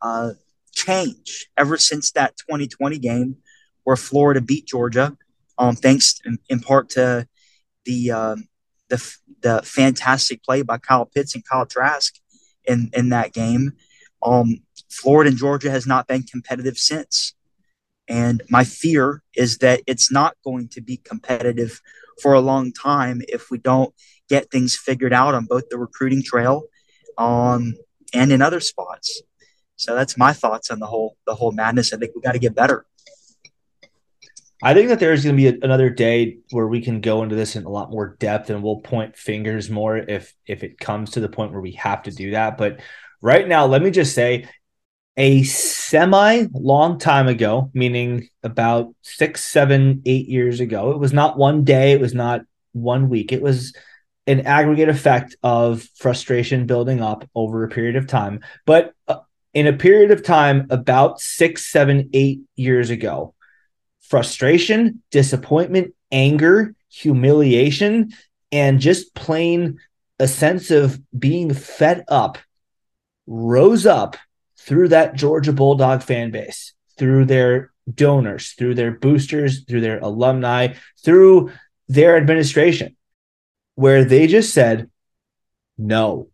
uh, 0.00 0.32
change 0.72 1.48
ever 1.58 1.76
since 1.76 2.12
that 2.12 2.36
2020 2.36 2.98
game 2.98 3.36
where 3.84 3.96
Florida 3.96 4.40
beat 4.40 4.66
Georgia 4.66 5.16
um, 5.58 5.76
thanks 5.76 6.20
in, 6.24 6.38
in, 6.48 6.60
part 6.60 6.90
to 6.90 7.26
the, 7.84 8.10
um, 8.10 8.48
the 8.88 9.16
the 9.42 9.60
fantastic 9.62 10.42
play 10.42 10.62
by 10.62 10.78
Kyle 10.78 11.06
Pitts 11.06 11.34
and 11.34 11.44
Kyle 11.44 11.66
Trask 11.66 12.14
in 12.64 12.90
in 12.94 13.10
that 13.10 13.32
game. 13.32 13.72
Um, 14.22 14.60
Florida 14.92 15.30
and 15.30 15.38
Georgia 15.38 15.70
has 15.70 15.86
not 15.86 16.06
been 16.06 16.22
competitive 16.22 16.78
since, 16.78 17.34
and 18.08 18.42
my 18.50 18.64
fear 18.64 19.22
is 19.34 19.58
that 19.58 19.80
it's 19.86 20.12
not 20.12 20.36
going 20.44 20.68
to 20.68 20.80
be 20.80 20.98
competitive 20.98 21.80
for 22.20 22.34
a 22.34 22.40
long 22.40 22.72
time 22.72 23.22
if 23.28 23.50
we 23.50 23.58
don't 23.58 23.94
get 24.28 24.50
things 24.50 24.76
figured 24.76 25.12
out 25.12 25.34
on 25.34 25.46
both 25.46 25.68
the 25.68 25.78
recruiting 25.78 26.22
trail, 26.22 26.62
um, 27.18 27.74
and 28.14 28.32
in 28.32 28.42
other 28.42 28.60
spots. 28.60 29.22
So 29.76 29.94
that's 29.94 30.16
my 30.16 30.32
thoughts 30.32 30.70
on 30.70 30.78
the 30.78 30.86
whole 30.86 31.16
the 31.26 31.34
whole 31.34 31.52
madness. 31.52 31.92
I 31.92 31.96
think 31.96 32.12
we 32.14 32.20
got 32.20 32.32
to 32.32 32.38
get 32.38 32.54
better. 32.54 32.86
I 34.64 34.74
think 34.74 34.90
that 34.90 35.00
there's 35.00 35.24
going 35.24 35.36
to 35.36 35.42
be 35.42 35.48
a, 35.48 35.64
another 35.64 35.90
day 35.90 36.38
where 36.50 36.68
we 36.68 36.80
can 36.80 37.00
go 37.00 37.24
into 37.24 37.34
this 37.34 37.56
in 37.56 37.64
a 37.64 37.68
lot 37.68 37.90
more 37.90 38.16
depth 38.20 38.48
and 38.48 38.62
we'll 38.62 38.80
point 38.80 39.16
fingers 39.16 39.68
more 39.68 39.96
if 39.96 40.32
if 40.46 40.62
it 40.62 40.78
comes 40.78 41.10
to 41.12 41.20
the 41.20 41.28
point 41.28 41.50
where 41.50 41.60
we 41.60 41.72
have 41.72 42.04
to 42.04 42.12
do 42.12 42.30
that. 42.30 42.58
But 42.58 42.80
right 43.20 43.46
now, 43.46 43.66
let 43.66 43.82
me 43.82 43.90
just 43.90 44.14
say 44.14 44.48
a 45.16 45.42
semi 45.42 46.46
long 46.52 46.98
time 46.98 47.28
ago, 47.28 47.70
meaning 47.74 48.28
about 48.42 48.94
six, 49.02 49.44
seven, 49.44 50.02
eight 50.06 50.28
years 50.28 50.60
ago, 50.60 50.92
it 50.92 50.98
was 50.98 51.12
not 51.12 51.36
one 51.36 51.64
day, 51.64 51.92
it 51.92 52.00
was 52.00 52.14
not 52.14 52.42
one 52.72 53.08
week, 53.08 53.32
it 53.32 53.42
was 53.42 53.74
an 54.26 54.42
aggregate 54.42 54.88
effect 54.88 55.36
of 55.42 55.82
frustration 55.96 56.66
building 56.66 57.00
up 57.00 57.28
over 57.34 57.64
a 57.64 57.68
period 57.68 57.96
of 57.96 58.06
time. 58.06 58.40
But 58.64 58.94
uh, 59.08 59.18
in 59.52 59.66
a 59.66 59.72
period 59.72 60.12
of 60.12 60.22
time 60.22 60.66
about 60.70 61.20
six, 61.20 61.70
seven, 61.70 62.10
eight 62.12 62.40
years 62.56 62.90
ago, 62.90 63.34
frustration, 64.00 65.02
disappointment, 65.10 65.94
anger, 66.10 66.74
humiliation, 66.88 68.12
and 68.50 68.80
just 68.80 69.14
plain 69.14 69.78
a 70.18 70.28
sense 70.28 70.70
of 70.70 71.00
being 71.18 71.52
fed 71.52 72.04
up 72.08 72.38
rose 73.26 73.86
up 73.86 74.16
through 74.66 74.88
that 74.88 75.14
Georgia 75.14 75.52
Bulldog 75.52 76.02
fan 76.02 76.30
base, 76.30 76.72
through 76.98 77.24
their 77.24 77.72
donors, 77.92 78.52
through 78.52 78.74
their 78.74 78.92
boosters, 78.92 79.64
through 79.64 79.80
their 79.80 79.98
alumni, 79.98 80.74
through 81.04 81.50
their 81.88 82.16
administration, 82.16 82.96
where 83.74 84.04
they 84.04 84.26
just 84.26 84.54
said, 84.54 84.88
no, 85.76 86.28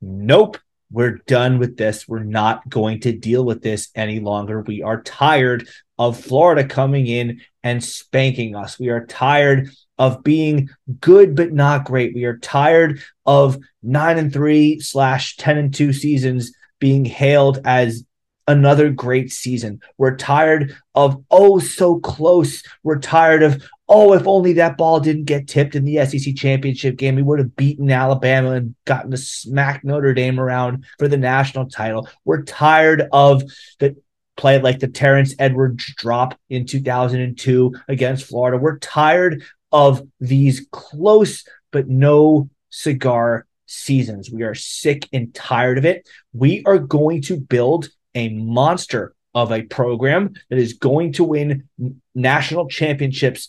nope, 0.00 0.58
we're 0.90 1.18
done 1.26 1.58
with 1.58 1.76
this. 1.76 2.06
We're 2.06 2.22
not 2.22 2.68
going 2.68 3.00
to 3.00 3.12
deal 3.12 3.44
with 3.44 3.62
this 3.62 3.88
any 3.94 4.20
longer. 4.20 4.60
We 4.60 4.82
are 4.82 5.02
tired 5.02 5.68
of 5.98 6.20
Florida 6.20 6.64
coming 6.64 7.06
in 7.08 7.40
and 7.64 7.82
spanking 7.82 8.54
us. 8.54 8.78
We 8.78 8.90
are 8.90 9.06
tired 9.06 9.70
of 9.98 10.22
being 10.22 10.70
good 11.00 11.34
but 11.34 11.52
not 11.52 11.84
great. 11.84 12.14
We 12.14 12.24
are 12.24 12.38
tired 12.38 13.00
of 13.26 13.58
nine 13.82 14.18
and 14.18 14.32
three 14.32 14.78
slash 14.80 15.36
ten 15.36 15.58
and 15.58 15.74
two 15.74 15.92
seasons 15.92 16.52
being 16.78 17.04
hailed 17.04 17.60
as 17.64 18.04
another 18.46 18.90
great 18.90 19.32
season. 19.32 19.80
We're 19.96 20.16
tired 20.16 20.76
of, 20.94 21.22
oh, 21.30 21.58
so 21.58 21.98
close. 22.00 22.62
We're 22.82 22.98
tired 22.98 23.42
of, 23.42 23.62
oh, 23.88 24.12
if 24.12 24.26
only 24.26 24.54
that 24.54 24.76
ball 24.76 25.00
didn't 25.00 25.24
get 25.24 25.48
tipped 25.48 25.74
in 25.74 25.84
the 25.84 26.04
SEC 26.04 26.34
championship 26.34 26.96
game, 26.96 27.16
we 27.16 27.22
would 27.22 27.38
have 27.38 27.56
beaten 27.56 27.90
Alabama 27.90 28.52
and 28.52 28.74
gotten 28.84 29.10
to 29.10 29.16
smack 29.16 29.84
Notre 29.84 30.14
Dame 30.14 30.38
around 30.38 30.84
for 30.98 31.08
the 31.08 31.16
national 31.16 31.68
title. 31.68 32.08
We're 32.24 32.42
tired 32.42 33.08
of 33.12 33.42
the 33.78 33.96
play 34.36 34.60
like 34.60 34.80
the 34.80 34.88
Terrence 34.88 35.34
Edwards 35.38 35.94
drop 35.96 36.38
in 36.50 36.66
2002 36.66 37.74
against 37.88 38.26
Florida. 38.26 38.58
We're 38.58 38.78
tired 38.78 39.44
of 39.72 40.06
these 40.20 40.66
close 40.70 41.44
but 41.70 41.88
no 41.88 42.48
cigar 42.70 43.46
seasons. 43.74 44.30
We 44.30 44.42
are 44.42 44.54
sick 44.54 45.08
and 45.12 45.34
tired 45.34 45.78
of 45.78 45.84
it. 45.84 46.08
We 46.32 46.62
are 46.64 46.78
going 46.78 47.22
to 47.22 47.38
build 47.38 47.88
a 48.14 48.28
monster 48.28 49.14
of 49.34 49.50
a 49.50 49.62
program 49.62 50.34
that 50.48 50.58
is 50.58 50.74
going 50.74 51.12
to 51.14 51.24
win 51.24 51.68
national 52.14 52.68
championships 52.68 53.48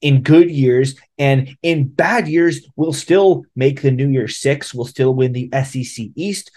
in 0.00 0.22
good 0.22 0.50
years 0.50 0.96
and 1.18 1.56
in 1.62 1.88
bad 1.88 2.28
years 2.28 2.66
we'll 2.76 2.92
still 2.92 3.42
make 3.56 3.80
the 3.80 3.90
new 3.90 4.08
year 4.08 4.28
six 4.28 4.74
we'll 4.74 4.84
still 4.84 5.14
win 5.14 5.32
the 5.32 5.48
sec 5.64 6.06
east 6.14 6.50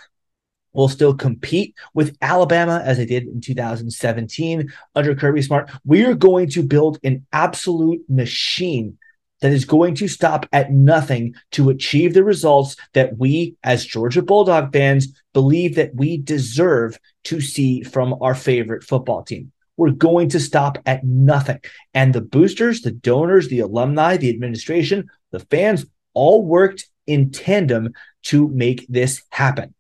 we'll 0.74 0.90
still 0.90 1.14
compete 1.14 1.74
with 1.94 2.18
alabama 2.22 2.82
as 2.84 2.98
they 2.98 3.06
did 3.06 3.24
in 3.24 3.40
2017 3.40 4.72
under 4.96 5.16
kirby 5.16 5.42
smart 5.42 5.72
we 5.86 6.04
are 6.04 6.14
going 6.14 6.50
to 6.50 6.62
build 6.62 7.00
an 7.04 7.26
absolute 7.32 8.02
machine 8.10 8.98
that 9.42 9.52
is 9.52 9.66
going 9.66 9.96
to 9.96 10.08
stop 10.08 10.48
at 10.52 10.72
nothing 10.72 11.36
to 11.52 11.70
achieve 11.70 12.14
the 12.14 12.24
results 12.24 12.76
that 12.94 13.18
we, 13.18 13.56
as 13.64 13.86
Georgia 13.86 14.22
Bulldog 14.22 14.74
fans, 14.74 15.08
believe 15.34 15.76
that 15.76 15.96
we 15.96 16.18
deserve 16.18 16.98
to 17.26 17.42
see 17.42 17.84
from 17.84 18.16
our 18.22 18.36
favorite 18.36 18.84
football 18.84 19.24
team. 19.24 19.52
We're 19.76 19.92
going 19.92 20.30
to 20.30 20.40
stop 20.40 20.80
at 20.86 21.04
nothing. 21.04 21.60
And 21.94 22.14
the 22.14 22.22
boosters, 22.22 22.82
the 22.82 22.92
donors, 22.92 23.48
the 23.48 23.60
alumni, 23.60 24.18
the 24.18 24.30
administration, 24.30 25.08
the 25.32 25.40
fans 25.40 25.86
all 26.14 26.44
worked 26.44 26.88
in 27.06 27.32
tandem 27.32 27.94
to 28.24 28.48
make 28.50 28.88
this 28.90 29.22
happen. 29.30 29.76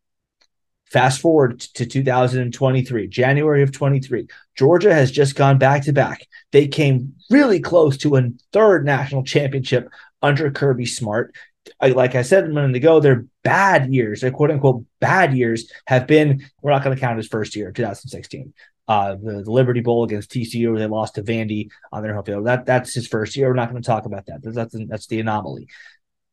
Fast 0.91 1.19
forward 1.19 1.59
to 1.59 1.85
2023, 1.85 3.07
January 3.07 3.61
of 3.61 3.71
23. 3.71 4.27
Georgia 4.55 4.93
has 4.93 5.11
just 5.11 5.35
gone 5.35 5.57
back 5.57 5.83
to 5.83 5.93
back. 5.93 6.25
They 6.51 6.67
came 6.67 7.13
really 7.29 7.59
close 7.59 7.97
to 7.97 8.15
a 8.15 8.29
third 8.53 8.85
national 8.85 9.23
championship 9.23 9.89
under 10.21 10.49
Kirby 10.49 10.85
Smart. 10.85 11.35
Like 11.81 12.15
I 12.15 12.21
said 12.21 12.45
a 12.45 12.47
minute 12.47 12.77
ago, 12.77 13.01
their 13.01 13.25
bad 13.43 13.93
years, 13.93 14.21
their 14.21 14.31
quote 14.31 14.51
unquote 14.51 14.85
bad 15.01 15.35
years, 15.35 15.69
have 15.87 16.07
been, 16.07 16.45
we're 16.61 16.71
not 16.71 16.83
going 16.83 16.95
to 16.95 16.99
count 16.99 17.17
his 17.17 17.27
first 17.27 17.57
year, 17.57 17.73
2016. 17.73 18.53
Uh, 18.87 19.15
the, 19.21 19.43
the, 19.43 19.51
Liberty 19.51 19.81
Bowl 19.81 20.05
against 20.05 20.31
TCU, 20.31 20.69
where 20.71 20.79
they 20.79 20.87
lost 20.87 21.15
to 21.15 21.21
Vandy 21.21 21.67
on 21.91 22.03
their 22.03 22.13
home 22.13 22.23
field. 22.23 22.45
That 22.45 22.65
that's 22.65 22.93
his 22.93 23.05
first 23.05 23.35
year. 23.35 23.49
We're 23.49 23.55
not 23.55 23.69
going 23.69 23.81
to 23.81 23.85
talk 23.85 24.05
about 24.05 24.27
that. 24.27 24.41
That's 24.41 24.73
that's 24.87 25.07
the 25.07 25.19
anomaly. 25.19 25.67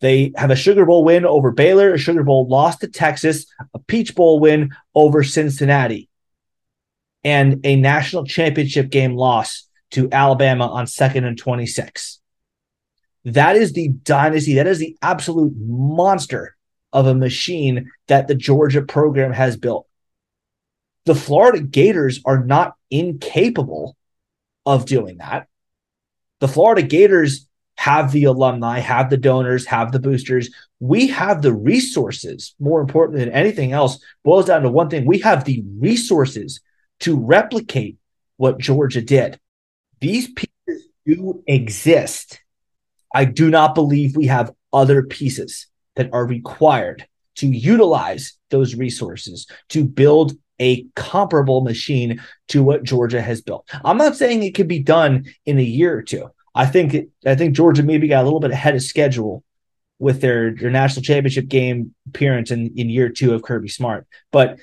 They 0.01 0.33
have 0.37 0.51
a 0.51 0.57
Sugar 0.57 0.85
Bowl 0.85 1.05
win 1.05 1.25
over 1.25 1.51
Baylor, 1.51 1.95
a 1.95 1.99
Sugar 1.99 2.25
Bowl 2.25 2.47
loss 2.49 2.79
to 2.79 2.89
Texas, 2.89 3.47
a 3.73 3.79
Peach 3.79 4.15
Bowl 4.15 4.41
win 4.41 4.71
over 4.95 5.23
Cincinnati, 5.23 6.09
and 7.23 7.61
a 7.65 7.77
national 7.77 8.25
championship 8.25 8.91
game 8.91 9.15
loss 9.15 9.67
to 9.93 10.09
Alabama 10.13 10.67
on 10.67 10.87
second 10.87 11.25
and 11.25 11.39
26. 11.39 12.21
That 13.27 13.57
is 13.57 13.73
the 13.73 13.89
dynasty. 13.89 14.55
That 14.55 14.67
is 14.67 14.79
the 14.79 14.97
absolute 15.01 15.55
monster 15.57 16.57
of 16.93 17.07
a 17.07 17.15
machine 17.15 17.91
that 18.09 18.29
the 18.29 18.35
Georgia 18.35 18.83
program 18.83 19.33
has 19.33 19.57
built. 19.57 19.87
The 21.07 21.15
Florida 21.15 21.61
Gators 21.61 22.21
are 22.25 22.45
not 22.45 22.75
incapable 22.91 23.97
of 24.67 24.87
doing 24.87 25.19
that. 25.19 25.49
The 26.41 26.49
Florida 26.49 26.83
Gators 26.83 27.47
have 27.77 28.13
the 28.13 28.25
alumni, 28.25 28.79
have 28.79 29.11
the 29.11 29.17
donors, 29.17 29.67
have 29.67 29.93
the 29.93 29.99
boosters. 29.99 30.51
We 30.81 31.09
have 31.09 31.43
the 31.43 31.53
resources. 31.53 32.55
More 32.59 32.81
important 32.81 33.19
than 33.19 33.31
anything 33.31 33.73
else, 33.73 34.03
boils 34.23 34.47
down 34.47 34.63
to 34.63 34.71
one 34.71 34.89
thing 34.89 35.07
we 35.07 35.19
have 35.21 35.45
the 35.45 35.63
resources 35.79 36.61
to 37.01 37.19
replicate 37.19 37.97
what 38.37 38.59
Georgia 38.59 39.03
did. 39.03 39.39
These 40.01 40.33
pieces 40.33 40.89
do 41.07 41.43
exist. 41.47 42.41
I 43.15 43.25
do 43.25 43.51
not 43.51 43.75
believe 43.75 44.17
we 44.17 44.27
have 44.27 44.53
other 44.73 45.03
pieces 45.03 45.67
that 45.97 46.11
are 46.13 46.27
required 46.27 47.07
to 47.37 47.47
utilize 47.47 48.35
those 48.51 48.75
resources 48.75 49.47
to 49.71 49.85
build 49.85 50.33
a 50.61 50.87
comparable 50.95 51.63
machine 51.63 52.21
to 52.49 52.63
what 52.63 52.85
Georgia 52.85 53.21
has 53.21 53.41
built. 53.41 53.69
I'm 53.85 53.99
not 53.99 54.17
saying 54.17 54.43
it 54.43 54.55
could 54.55 54.69
be 54.69 54.79
done 54.79 55.27
in 55.45 55.59
a 55.59 55.63
year 55.63 55.97
or 55.97 56.03
two. 56.03 56.31
I 56.55 56.67
think 56.67 56.97
I 57.27 57.35
think 57.35 57.57
Georgia 57.57 57.83
maybe 57.83 58.09
got 58.09 58.23
a 58.23 58.25
little 58.25 58.41
bit 58.41 58.51
ahead 58.51 58.75
of 58.75 58.83
schedule 58.83 59.43
with 59.99 60.21
their 60.21 60.55
their 60.55 60.71
national 60.71 61.03
championship 61.03 61.49
game 61.49 61.95
appearance 62.07 62.51
in, 62.51 62.73
in 62.77 62.89
year 62.89 63.09
two 63.09 63.35
of 63.35 63.43
Kirby 63.43 63.69
Smart. 63.69 64.07
But 64.31 64.59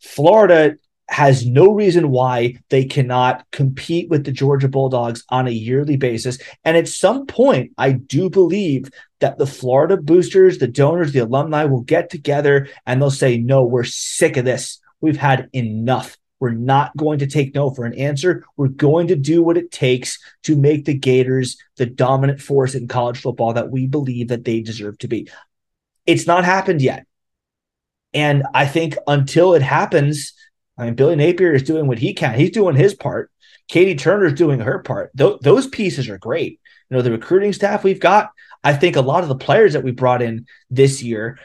Florida 0.00 0.76
has 1.08 1.46
no 1.46 1.70
reason 1.72 2.10
why 2.10 2.56
they 2.68 2.84
cannot 2.84 3.44
compete 3.52 4.10
with 4.10 4.24
the 4.24 4.32
Georgia 4.32 4.68
Bulldogs 4.68 5.24
on 5.28 5.46
a 5.46 5.52
yearly 5.52 5.96
basis. 5.96 6.38
And 6.64 6.76
at 6.76 6.88
some 6.88 7.26
point, 7.26 7.72
I 7.78 7.92
do 7.92 8.28
believe 8.28 8.90
that 9.20 9.38
the 9.38 9.46
Florida 9.46 9.96
boosters, 9.96 10.58
the 10.58 10.66
donors, 10.66 11.12
the 11.12 11.20
alumni 11.20 11.64
will 11.64 11.82
get 11.82 12.10
together 12.10 12.68
and 12.86 13.00
they'll 13.00 13.10
say, 13.10 13.38
no, 13.38 13.62
we're 13.62 13.84
sick 13.84 14.36
of 14.36 14.44
this. 14.44 14.80
We've 15.00 15.16
had 15.16 15.48
enough. 15.52 16.16
We're 16.38 16.50
not 16.50 16.96
going 16.96 17.20
to 17.20 17.26
take 17.26 17.54
no 17.54 17.70
for 17.70 17.84
an 17.84 17.94
answer. 17.94 18.44
We're 18.56 18.68
going 18.68 19.08
to 19.08 19.16
do 19.16 19.42
what 19.42 19.56
it 19.56 19.70
takes 19.70 20.18
to 20.42 20.56
make 20.56 20.84
the 20.84 20.94
Gators 20.94 21.56
the 21.76 21.86
dominant 21.86 22.40
force 22.40 22.74
in 22.74 22.88
college 22.88 23.18
football 23.18 23.54
that 23.54 23.70
we 23.70 23.86
believe 23.86 24.28
that 24.28 24.44
they 24.44 24.60
deserve 24.60 24.98
to 24.98 25.08
be. 25.08 25.28
It's 26.04 26.26
not 26.26 26.44
happened 26.44 26.82
yet. 26.82 27.06
And 28.12 28.44
I 28.54 28.66
think 28.66 28.96
until 29.06 29.54
it 29.54 29.62
happens, 29.62 30.34
I 30.78 30.84
mean, 30.84 30.94
Billy 30.94 31.16
Napier 31.16 31.52
is 31.52 31.62
doing 31.62 31.86
what 31.86 31.98
he 31.98 32.14
can. 32.14 32.38
He's 32.38 32.50
doing 32.50 32.76
his 32.76 32.94
part. 32.94 33.30
Katie 33.68 33.96
Turner's 33.96 34.34
doing 34.34 34.60
her 34.60 34.80
part. 34.80 35.10
Th- 35.16 35.38
those 35.40 35.66
pieces 35.66 36.08
are 36.08 36.18
great. 36.18 36.60
You 36.88 36.96
know, 36.96 37.02
the 37.02 37.10
recruiting 37.10 37.52
staff 37.52 37.82
we've 37.82 38.00
got, 38.00 38.30
I 38.62 38.74
think 38.74 38.96
a 38.96 39.00
lot 39.00 39.22
of 39.22 39.28
the 39.28 39.36
players 39.36 39.72
that 39.72 39.82
we 39.82 39.90
brought 39.90 40.22
in 40.22 40.46
this 40.70 41.02
year 41.02 41.38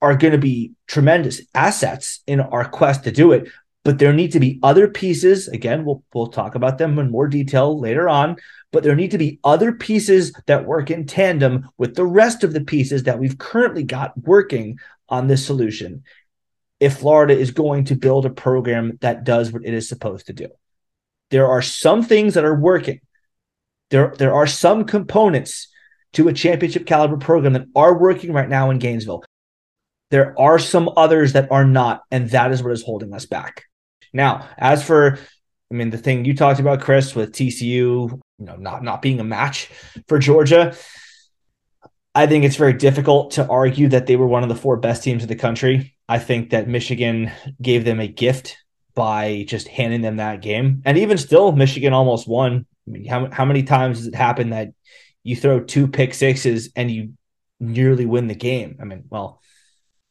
are 0.00 0.16
going 0.16 0.32
to 0.32 0.38
be 0.38 0.72
tremendous 0.86 1.40
assets 1.54 2.20
in 2.26 2.40
our 2.40 2.68
quest 2.68 3.04
to 3.04 3.12
do 3.12 3.32
it 3.32 3.48
but 3.88 3.98
there 3.98 4.12
need 4.12 4.32
to 4.32 4.38
be 4.38 4.60
other 4.62 4.86
pieces. 4.86 5.48
Again, 5.48 5.86
we'll 5.86 6.04
we'll 6.12 6.26
talk 6.26 6.54
about 6.54 6.76
them 6.76 6.98
in 6.98 7.10
more 7.10 7.26
detail 7.26 7.80
later 7.80 8.06
on. 8.06 8.36
But 8.70 8.82
there 8.82 8.94
need 8.94 9.12
to 9.12 9.16
be 9.16 9.40
other 9.42 9.72
pieces 9.72 10.30
that 10.44 10.66
work 10.66 10.90
in 10.90 11.06
tandem 11.06 11.70
with 11.78 11.94
the 11.94 12.04
rest 12.04 12.44
of 12.44 12.52
the 12.52 12.60
pieces 12.60 13.04
that 13.04 13.18
we've 13.18 13.38
currently 13.38 13.84
got 13.84 14.12
working 14.18 14.78
on 15.08 15.26
this 15.26 15.46
solution. 15.46 16.02
If 16.80 16.98
Florida 16.98 17.32
is 17.32 17.50
going 17.50 17.86
to 17.86 17.96
build 17.96 18.26
a 18.26 18.30
program 18.30 18.98
that 19.00 19.24
does 19.24 19.50
what 19.52 19.64
it 19.64 19.72
is 19.72 19.88
supposed 19.88 20.26
to 20.26 20.34
do, 20.34 20.48
there 21.30 21.48
are 21.48 21.62
some 21.62 22.02
things 22.02 22.34
that 22.34 22.44
are 22.44 22.60
working. 22.60 23.00
There, 23.88 24.12
there 24.18 24.34
are 24.34 24.46
some 24.46 24.84
components 24.84 25.68
to 26.12 26.28
a 26.28 26.34
championship 26.34 26.84
caliber 26.84 27.16
program 27.16 27.54
that 27.54 27.68
are 27.74 27.98
working 27.98 28.34
right 28.34 28.50
now 28.50 28.68
in 28.68 28.80
Gainesville. 28.80 29.24
There 30.10 30.38
are 30.38 30.58
some 30.58 30.90
others 30.94 31.32
that 31.32 31.50
are 31.50 31.64
not, 31.64 32.02
and 32.10 32.28
that 32.32 32.52
is 32.52 32.62
what 32.62 32.72
is 32.72 32.82
holding 32.82 33.14
us 33.14 33.24
back. 33.24 33.64
Now, 34.12 34.48
as 34.58 34.82
for 34.82 35.18
I 35.70 35.74
mean, 35.74 35.90
the 35.90 35.98
thing 35.98 36.24
you 36.24 36.34
talked 36.34 36.60
about, 36.60 36.80
Chris, 36.80 37.14
with 37.14 37.32
TCU, 37.32 37.62
you 37.62 38.20
know, 38.38 38.56
not 38.56 38.82
not 38.82 39.02
being 39.02 39.20
a 39.20 39.24
match 39.24 39.70
for 40.06 40.18
Georgia, 40.18 40.74
I 42.14 42.26
think 42.26 42.44
it's 42.44 42.56
very 42.56 42.72
difficult 42.72 43.32
to 43.32 43.46
argue 43.46 43.88
that 43.88 44.06
they 44.06 44.16
were 44.16 44.26
one 44.26 44.42
of 44.42 44.48
the 44.48 44.54
four 44.54 44.76
best 44.78 45.02
teams 45.02 45.22
in 45.22 45.28
the 45.28 45.36
country. 45.36 45.94
I 46.08 46.18
think 46.18 46.50
that 46.50 46.68
Michigan 46.68 47.30
gave 47.60 47.84
them 47.84 48.00
a 48.00 48.08
gift 48.08 48.56
by 48.94 49.44
just 49.46 49.68
handing 49.68 50.00
them 50.00 50.16
that 50.16 50.40
game, 50.40 50.82
and 50.86 50.96
even 50.98 51.18
still, 51.18 51.52
Michigan 51.52 51.92
almost 51.92 52.26
won. 52.26 52.66
I 52.86 52.90
mean, 52.90 53.04
how 53.04 53.30
how 53.30 53.44
many 53.44 53.62
times 53.62 53.98
has 53.98 54.06
it 54.06 54.14
happened 54.14 54.54
that 54.54 54.68
you 55.22 55.36
throw 55.36 55.60
two 55.60 55.86
pick 55.86 56.14
sixes 56.14 56.70
and 56.74 56.90
you 56.90 57.12
nearly 57.60 58.06
win 58.06 58.26
the 58.26 58.34
game? 58.34 58.78
I 58.80 58.84
mean, 58.84 59.04
well, 59.10 59.42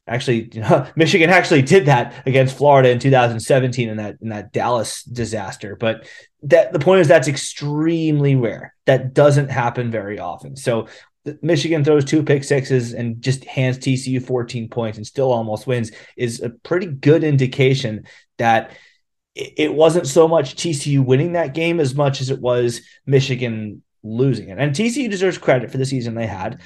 actually 0.08 0.48
you 0.52 0.60
know, 0.60 0.86
Michigan 0.96 1.30
actually 1.30 1.62
did 1.62 1.86
that 1.86 2.26
against 2.26 2.56
Florida 2.56 2.90
in 2.90 2.98
2017 2.98 3.88
in 3.88 3.96
that 3.98 4.16
in 4.20 4.30
that 4.30 4.52
Dallas 4.52 5.02
disaster 5.04 5.76
but 5.76 6.08
that 6.42 6.72
the 6.72 6.78
point 6.78 7.00
is 7.00 7.08
that's 7.08 7.28
extremely 7.28 8.34
rare 8.34 8.74
that 8.86 9.14
doesn't 9.14 9.50
happen 9.50 9.90
very 9.90 10.18
often 10.18 10.56
so 10.56 10.86
Michigan 11.42 11.84
throws 11.84 12.04
two 12.04 12.22
pick 12.22 12.44
sixes 12.44 12.94
and 12.94 13.20
just 13.20 13.44
hands 13.44 13.78
TCU 13.78 14.24
14 14.24 14.68
points 14.68 14.98
and 14.98 15.06
still 15.06 15.32
almost 15.32 15.66
wins 15.66 15.92
is 16.16 16.40
a 16.40 16.50
pretty 16.50 16.86
good 16.86 17.24
indication 17.24 18.06
that 18.38 18.72
it 19.34 19.72
wasn't 19.72 20.06
so 20.06 20.26
much 20.26 20.56
TCU 20.56 21.04
winning 21.04 21.32
that 21.32 21.54
game 21.54 21.78
as 21.78 21.94
much 21.94 22.20
as 22.20 22.30
it 22.30 22.40
was 22.40 22.80
Michigan 23.06 23.82
losing 24.02 24.48
it. 24.48 24.58
And 24.58 24.74
TCU 24.74 25.08
deserves 25.08 25.38
credit 25.38 25.70
for 25.70 25.78
the 25.78 25.86
season 25.86 26.14
they 26.14 26.26
had. 26.26 26.60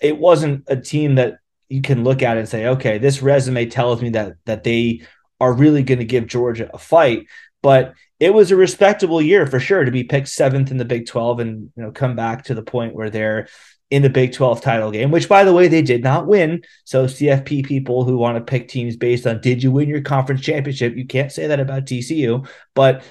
It 0.00 0.18
wasn't 0.18 0.64
a 0.68 0.76
team 0.76 1.16
that 1.16 1.38
you 1.72 1.82
can 1.82 2.04
look 2.04 2.22
at 2.22 2.36
it 2.36 2.40
and 2.40 2.48
say, 2.48 2.66
okay, 2.66 2.98
this 2.98 3.22
resume 3.22 3.66
tells 3.66 4.02
me 4.02 4.10
that 4.10 4.34
that 4.44 4.64
they 4.64 5.02
are 5.40 5.52
really 5.52 5.82
going 5.82 5.98
to 5.98 6.04
give 6.04 6.26
Georgia 6.26 6.70
a 6.72 6.78
fight. 6.78 7.26
But 7.62 7.94
it 8.20 8.34
was 8.34 8.50
a 8.50 8.56
respectable 8.56 9.22
year 9.22 9.46
for 9.46 9.58
sure 9.58 9.84
to 9.84 9.90
be 9.90 10.04
picked 10.04 10.28
seventh 10.28 10.70
in 10.70 10.76
the 10.76 10.84
Big 10.84 11.06
12 11.06 11.40
and 11.40 11.72
you 11.74 11.82
know 11.82 11.90
come 11.90 12.14
back 12.14 12.44
to 12.44 12.54
the 12.54 12.62
point 12.62 12.94
where 12.94 13.10
they're 13.10 13.48
in 13.90 14.02
the 14.02 14.10
Big 14.10 14.32
12 14.32 14.60
title 14.60 14.90
game, 14.90 15.10
which 15.10 15.28
by 15.28 15.44
the 15.44 15.52
way, 15.52 15.68
they 15.68 15.82
did 15.82 16.02
not 16.02 16.26
win. 16.26 16.62
So 16.84 17.06
CFP 17.06 17.66
people 17.66 18.04
who 18.04 18.16
want 18.16 18.38
to 18.38 18.50
pick 18.50 18.68
teams 18.68 18.96
based 18.96 19.26
on 19.26 19.40
did 19.40 19.62
you 19.62 19.70
win 19.70 19.88
your 19.88 20.02
conference 20.02 20.42
championship, 20.42 20.96
you 20.96 21.06
can't 21.06 21.32
say 21.32 21.46
that 21.46 21.60
about 21.60 21.86
TCU, 21.86 22.48
but 22.74 23.02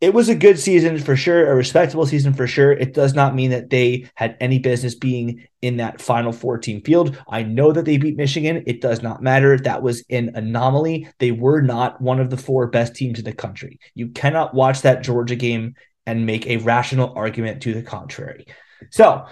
it 0.00 0.14
was 0.14 0.30
a 0.30 0.34
good 0.34 0.58
season 0.58 0.98
for 0.98 1.14
sure, 1.14 1.50
a 1.50 1.54
respectable 1.54 2.06
season 2.06 2.32
for 2.32 2.46
sure. 2.46 2.72
It 2.72 2.94
does 2.94 3.14
not 3.14 3.34
mean 3.34 3.50
that 3.50 3.68
they 3.68 4.08
had 4.14 4.36
any 4.40 4.58
business 4.58 4.94
being 4.94 5.46
in 5.60 5.76
that 5.76 6.00
final 6.00 6.32
four 6.32 6.56
team 6.56 6.80
field. 6.80 7.18
I 7.28 7.42
know 7.42 7.70
that 7.72 7.84
they 7.84 7.98
beat 7.98 8.16
Michigan. 8.16 8.64
It 8.66 8.80
does 8.80 9.02
not 9.02 9.22
matter. 9.22 9.58
That 9.58 9.82
was 9.82 10.02
an 10.08 10.30
anomaly. 10.34 11.08
They 11.18 11.32
were 11.32 11.60
not 11.60 12.00
one 12.00 12.18
of 12.18 12.30
the 12.30 12.38
four 12.38 12.66
best 12.68 12.94
teams 12.94 13.18
in 13.18 13.26
the 13.26 13.32
country. 13.32 13.78
You 13.94 14.08
cannot 14.08 14.54
watch 14.54 14.82
that 14.82 15.02
Georgia 15.02 15.36
game 15.36 15.74
and 16.06 16.24
make 16.24 16.46
a 16.46 16.56
rational 16.58 17.12
argument 17.14 17.62
to 17.62 17.74
the 17.74 17.82
contrary. 17.82 18.46
So, 18.90 19.26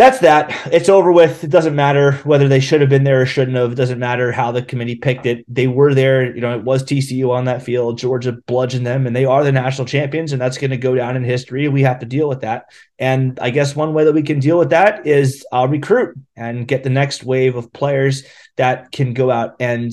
that's 0.00 0.20
that. 0.20 0.50
It's 0.72 0.88
over 0.88 1.12
with. 1.12 1.44
It 1.44 1.50
doesn't 1.50 1.74
matter 1.74 2.12
whether 2.24 2.48
they 2.48 2.60
should 2.60 2.80
have 2.80 2.88
been 2.88 3.04
there 3.04 3.20
or 3.20 3.26
shouldn't 3.26 3.56
have. 3.58 3.72
It 3.72 3.74
doesn't 3.74 3.98
matter 3.98 4.32
how 4.32 4.50
the 4.50 4.62
committee 4.62 4.96
picked 4.96 5.26
it. 5.26 5.44
They 5.46 5.66
were 5.66 5.92
there. 5.94 6.34
You 6.34 6.40
know, 6.40 6.56
it 6.56 6.64
was 6.64 6.82
TCU 6.82 7.28
on 7.28 7.44
that 7.44 7.62
field. 7.62 7.98
Georgia 7.98 8.32
bludgeoned 8.32 8.86
them, 8.86 9.06
and 9.06 9.14
they 9.14 9.26
are 9.26 9.44
the 9.44 9.52
national 9.52 9.86
champions, 9.86 10.32
and 10.32 10.40
that's 10.40 10.56
going 10.56 10.70
to 10.70 10.78
go 10.78 10.94
down 10.94 11.16
in 11.16 11.24
history. 11.24 11.68
We 11.68 11.82
have 11.82 11.98
to 11.98 12.06
deal 12.06 12.30
with 12.30 12.40
that. 12.40 12.72
And 12.98 13.38
I 13.40 13.50
guess 13.50 13.76
one 13.76 13.92
way 13.92 14.04
that 14.04 14.14
we 14.14 14.22
can 14.22 14.40
deal 14.40 14.58
with 14.58 14.70
that 14.70 15.06
is 15.06 15.44
uh, 15.52 15.66
recruit 15.68 16.18
and 16.34 16.66
get 16.66 16.82
the 16.82 16.88
next 16.88 17.22
wave 17.22 17.56
of 17.56 17.70
players 17.70 18.24
that 18.56 18.92
can 18.92 19.12
go 19.12 19.30
out 19.30 19.56
and 19.60 19.92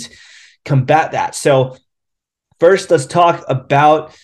combat 0.64 1.12
that. 1.12 1.36
So, 1.36 1.76
first, 2.62 2.90
let's 2.92 3.08
talk 3.08 3.44
about 3.50 4.18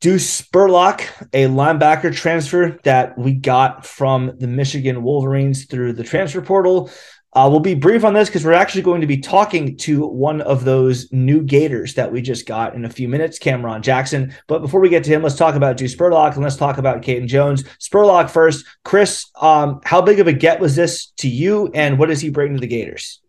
Deuce 0.00 0.42
Spurlock, 0.42 1.06
a 1.32 1.46
linebacker 1.46 2.14
transfer 2.14 2.78
that 2.84 3.16
we 3.18 3.32
got 3.32 3.84
from 3.84 4.36
the 4.38 4.46
Michigan 4.46 5.02
Wolverines 5.02 5.64
through 5.64 5.94
the 5.94 6.04
transfer 6.04 6.42
portal. 6.42 6.90
Uh, 7.32 7.48
we'll 7.48 7.60
be 7.60 7.74
brief 7.74 8.04
on 8.04 8.12
this 8.12 8.28
because 8.28 8.44
we're 8.44 8.52
actually 8.52 8.82
going 8.82 9.00
to 9.00 9.06
be 9.06 9.16
talking 9.16 9.76
to 9.76 10.04
one 10.06 10.40
of 10.40 10.64
those 10.64 11.10
new 11.12 11.42
Gators 11.42 11.94
that 11.94 12.10
we 12.10 12.20
just 12.20 12.44
got 12.44 12.74
in 12.74 12.84
a 12.84 12.90
few 12.90 13.08
minutes, 13.08 13.38
Cameron 13.38 13.82
Jackson. 13.82 14.34
But 14.48 14.60
before 14.60 14.80
we 14.80 14.88
get 14.88 15.04
to 15.04 15.10
him, 15.10 15.22
let's 15.22 15.36
talk 15.36 15.54
about 15.54 15.76
Deuce 15.76 15.94
Spurlock 15.94 16.34
and 16.34 16.42
let's 16.42 16.56
talk 16.56 16.78
about 16.78 17.02
Caden 17.02 17.28
Jones. 17.28 17.62
Spurlock 17.78 18.30
first. 18.30 18.66
Chris, 18.84 19.30
um, 19.40 19.80
how 19.84 20.02
big 20.02 20.18
of 20.18 20.26
a 20.26 20.32
get 20.32 20.60
was 20.60 20.74
this 20.74 21.12
to 21.18 21.28
you, 21.28 21.70
and 21.72 21.98
what 21.98 22.08
does 22.08 22.20
he 22.20 22.30
bring 22.30 22.54
to 22.54 22.60
the 22.60 22.66
Gators? 22.66 23.20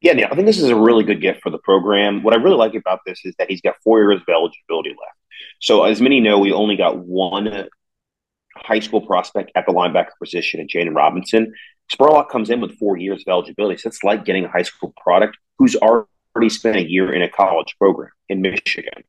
Yeah, 0.00 0.12
Neil, 0.12 0.28
I 0.30 0.34
think 0.34 0.46
this 0.46 0.58
is 0.58 0.68
a 0.68 0.76
really 0.76 1.02
good 1.02 1.20
gift 1.20 1.40
for 1.42 1.50
the 1.50 1.58
program. 1.58 2.22
What 2.22 2.34
I 2.34 2.36
really 2.36 2.56
like 2.56 2.74
about 2.74 3.00
this 3.04 3.20
is 3.24 3.34
that 3.38 3.50
he's 3.50 3.60
got 3.60 3.74
four 3.82 4.00
years 4.00 4.20
of 4.20 4.28
eligibility 4.28 4.90
left. 4.90 5.16
So, 5.60 5.84
as 5.84 6.00
many 6.00 6.20
know, 6.20 6.38
we 6.38 6.52
only 6.52 6.76
got 6.76 6.98
one 6.98 7.68
high 8.56 8.78
school 8.78 9.00
prospect 9.00 9.50
at 9.56 9.66
the 9.66 9.72
linebacker 9.72 10.16
position 10.22 10.60
in 10.60 10.68
Jaden 10.68 10.94
Robinson. 10.94 11.52
Spurlock 11.92 12.28
comes 12.28 12.50
in 12.50 12.60
with 12.60 12.78
four 12.78 12.96
years 12.96 13.24
of 13.26 13.30
eligibility. 13.30 13.78
So, 13.78 13.88
it's 13.88 14.04
like 14.04 14.24
getting 14.24 14.44
a 14.44 14.48
high 14.48 14.62
school 14.62 14.94
product 15.02 15.36
who's 15.58 15.74
already 15.74 16.48
spent 16.48 16.76
a 16.76 16.88
year 16.88 17.12
in 17.12 17.22
a 17.22 17.28
college 17.28 17.74
program 17.78 18.12
in 18.28 18.40
Michigan. 18.40 19.02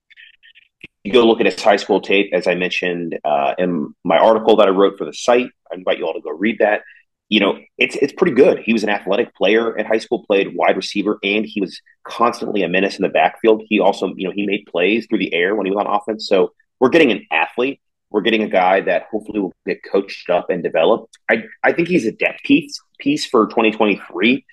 You 1.04 1.14
go 1.14 1.26
look 1.26 1.40
at 1.40 1.46
his 1.46 1.62
high 1.62 1.78
school 1.78 2.02
tape, 2.02 2.32
as 2.34 2.48
I 2.48 2.56
mentioned 2.56 3.20
uh, 3.24 3.54
in 3.60 3.94
my 4.04 4.18
article 4.18 4.56
that 4.58 4.68
I 4.68 4.72
wrote 4.72 4.98
for 4.98 5.06
the 5.06 5.14
site. 5.14 5.50
I 5.72 5.76
invite 5.76 6.00
you 6.00 6.06
all 6.06 6.14
to 6.14 6.22
go 6.22 6.32
read 6.32 6.58
that 6.60 6.82
you 7.30 7.40
know, 7.40 7.60
it's 7.78 7.96
it's 7.96 8.14
pretty 8.14 8.34
good. 8.34 8.60
He 8.60 8.74
was 8.74 8.84
an 8.84 8.90
athletic 8.90 9.36
player 9.36 9.78
at 9.78 9.86
high 9.86 10.00
school, 10.00 10.26
played 10.26 10.56
wide 10.56 10.76
receiver, 10.76 11.20
and 11.24 11.46
he 11.46 11.62
was 11.62 11.80
constantly 12.04 12.64
a 12.64 12.68
menace 12.68 12.98
in 12.98 13.04
the 13.04 13.10
backfield. 13.10 13.62
He 13.68 13.80
also, 13.80 14.14
you 14.16 14.28
know, 14.28 14.34
he 14.34 14.48
made 14.48 14.66
plays 14.66 15.06
through 15.08 15.20
the 15.20 15.34
air 15.34 15.56
when 15.56 15.68
he 15.68 15.72
was 15.72 15.86
on 15.86 15.94
offense. 15.94 16.28
So 16.28 16.54
we're 16.80 16.90
getting 16.90 17.12
an 17.12 17.28
athlete. 17.32 17.80
We're 18.10 18.22
getting 18.22 18.42
a 18.42 18.50
guy 18.50 18.82
that 18.82 19.04
hopefully 19.12 19.40
will 19.40 19.54
get 19.68 19.84
coached 19.84 20.32
up 20.32 20.50
and 20.50 20.64
developed. 20.64 21.20
I 21.30 21.44
I 21.64 21.72
think 21.72 21.88
he's 21.88 22.08
a 22.08 22.12
depth 22.12 22.42
piece 22.44 22.82
piece 23.00 23.28
for 23.28 23.46
2023, 23.46 24.44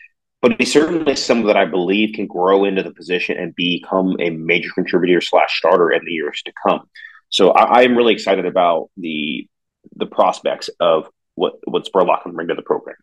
but 0.43 0.57
he's 0.59 0.71
certainly 0.71 1.17
someone 1.17 1.47
that 1.47 1.57
I 1.57 1.65
believe 1.65 2.15
can 2.15 2.27
grow 2.27 2.65
into 2.65 2.83
the 2.83 2.93
position 2.93 3.39
and 3.39 3.55
become 3.55 4.17
a 4.21 4.29
major 4.29 4.71
contributor 4.75 5.23
slash 5.23 5.57
starter 5.57 5.91
in 5.91 6.05
the 6.05 6.13
years 6.13 6.43
to 6.45 6.53
come. 6.69 6.91
So 7.31 7.53
I, 7.53 7.81
I 7.81 7.83
am 7.85 7.97
really 7.97 8.13
excited 8.13 8.45
about 8.45 8.91
the 8.99 9.49
the 9.95 10.07
prospects 10.07 10.69
of 10.79 11.09
what 11.37 11.55
what 11.65 11.85
Spurlock 11.85 12.25
can 12.25 12.33
bring 12.33 12.49
to 12.49 12.55
the 12.55 12.63
program. 12.63 12.97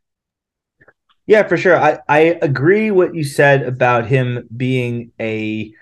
Yeah, 1.25 1.47
for 1.47 1.55
sure. 1.55 1.77
I, 1.77 1.99
I 2.09 2.19
agree 2.41 2.91
what 2.91 3.15
you 3.15 3.23
said 3.23 3.63
about 3.63 4.07
him 4.07 4.49
being 4.55 5.13
a 5.19 5.73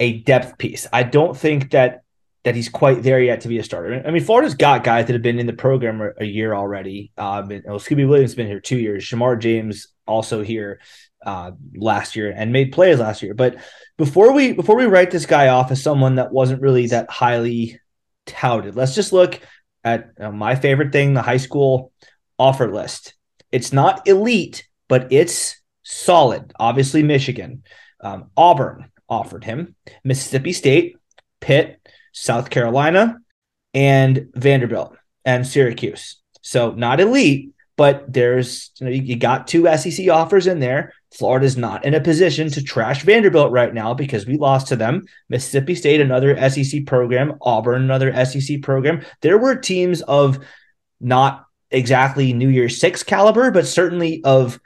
a 0.00 0.18
depth 0.22 0.58
piece. 0.58 0.88
I 0.92 1.04
don't 1.04 1.36
think 1.36 1.70
that 1.70 2.02
that 2.44 2.56
he's 2.56 2.68
quite 2.68 3.04
there 3.04 3.20
yet 3.20 3.42
to 3.42 3.48
be 3.48 3.58
a 3.58 3.62
starter. 3.62 4.02
I 4.04 4.10
mean, 4.10 4.24
Florida's 4.24 4.54
got 4.54 4.82
guys 4.82 5.06
that 5.06 5.12
have 5.12 5.22
been 5.22 5.38
in 5.38 5.46
the 5.46 5.52
program 5.52 6.12
a 6.18 6.24
year 6.24 6.54
already. 6.54 7.12
Um, 7.16 7.48
well, 7.64 7.78
Scooby 7.78 8.08
Williams 8.08 8.32
has 8.32 8.34
been 8.34 8.48
here 8.48 8.58
two 8.58 8.78
years. 8.78 9.04
Shamar 9.04 9.38
James 9.38 9.86
also 10.08 10.42
here 10.42 10.80
uh, 11.24 11.52
last 11.76 12.16
year 12.16 12.32
and 12.36 12.52
made 12.52 12.72
plays 12.72 12.98
last 12.98 13.22
year. 13.22 13.34
But 13.34 13.58
before 13.96 14.32
we 14.32 14.52
before 14.52 14.76
we 14.76 14.86
write 14.86 15.12
this 15.12 15.26
guy 15.26 15.48
off 15.48 15.70
as 15.70 15.80
someone 15.80 16.16
that 16.16 16.32
wasn't 16.32 16.62
really 16.62 16.88
that 16.88 17.08
highly 17.08 17.80
touted, 18.26 18.74
let's 18.74 18.96
just 18.96 19.12
look 19.12 19.38
at 19.84 20.10
uh, 20.20 20.30
my 20.30 20.54
favorite 20.54 20.92
thing, 20.92 21.14
the 21.14 21.22
high 21.22 21.36
school 21.38 21.92
offer 22.38 22.72
list. 22.72 23.14
It's 23.50 23.72
not 23.72 24.06
elite, 24.08 24.68
but 24.88 25.12
it's 25.12 25.60
solid. 25.82 26.52
Obviously, 26.58 27.02
Michigan, 27.02 27.64
um, 28.00 28.30
Auburn 28.36 28.90
offered 29.08 29.44
him, 29.44 29.74
Mississippi 30.04 30.52
State, 30.52 30.96
Pitt, 31.40 31.78
South 32.12 32.50
Carolina, 32.50 33.18
and 33.74 34.28
Vanderbilt 34.34 34.96
and 35.24 35.46
Syracuse. 35.46 36.20
So 36.40 36.72
not 36.72 37.00
elite, 37.00 37.50
but 37.76 38.12
there's 38.12 38.70
you 38.78 38.86
know 38.86 38.92
you 38.92 39.16
got 39.16 39.46
two 39.46 39.66
SEC 39.76 40.08
offers 40.08 40.46
in 40.46 40.60
there. 40.60 40.92
Florida's 41.12 41.56
not 41.56 41.84
in 41.84 41.94
a 41.94 42.00
position 42.00 42.50
to 42.50 42.62
trash 42.62 43.02
Vanderbilt 43.02 43.52
right 43.52 43.72
now 43.72 43.92
because 43.92 44.26
we 44.26 44.38
lost 44.38 44.68
to 44.68 44.76
them. 44.76 45.04
Mississippi 45.28 45.74
State, 45.74 46.00
another 46.00 46.36
SEC 46.48 46.86
program, 46.86 47.34
Auburn, 47.42 47.82
another 47.82 48.12
SEC 48.24 48.62
program. 48.62 49.02
There 49.20 49.38
were 49.38 49.56
teams 49.56 50.00
of 50.02 50.38
not 51.00 51.46
exactly 51.70 52.32
New 52.32 52.48
Year's 52.48 52.80
Six 52.80 53.02
caliber, 53.02 53.50
but 53.50 53.66
certainly 53.66 54.22
of 54.24 54.58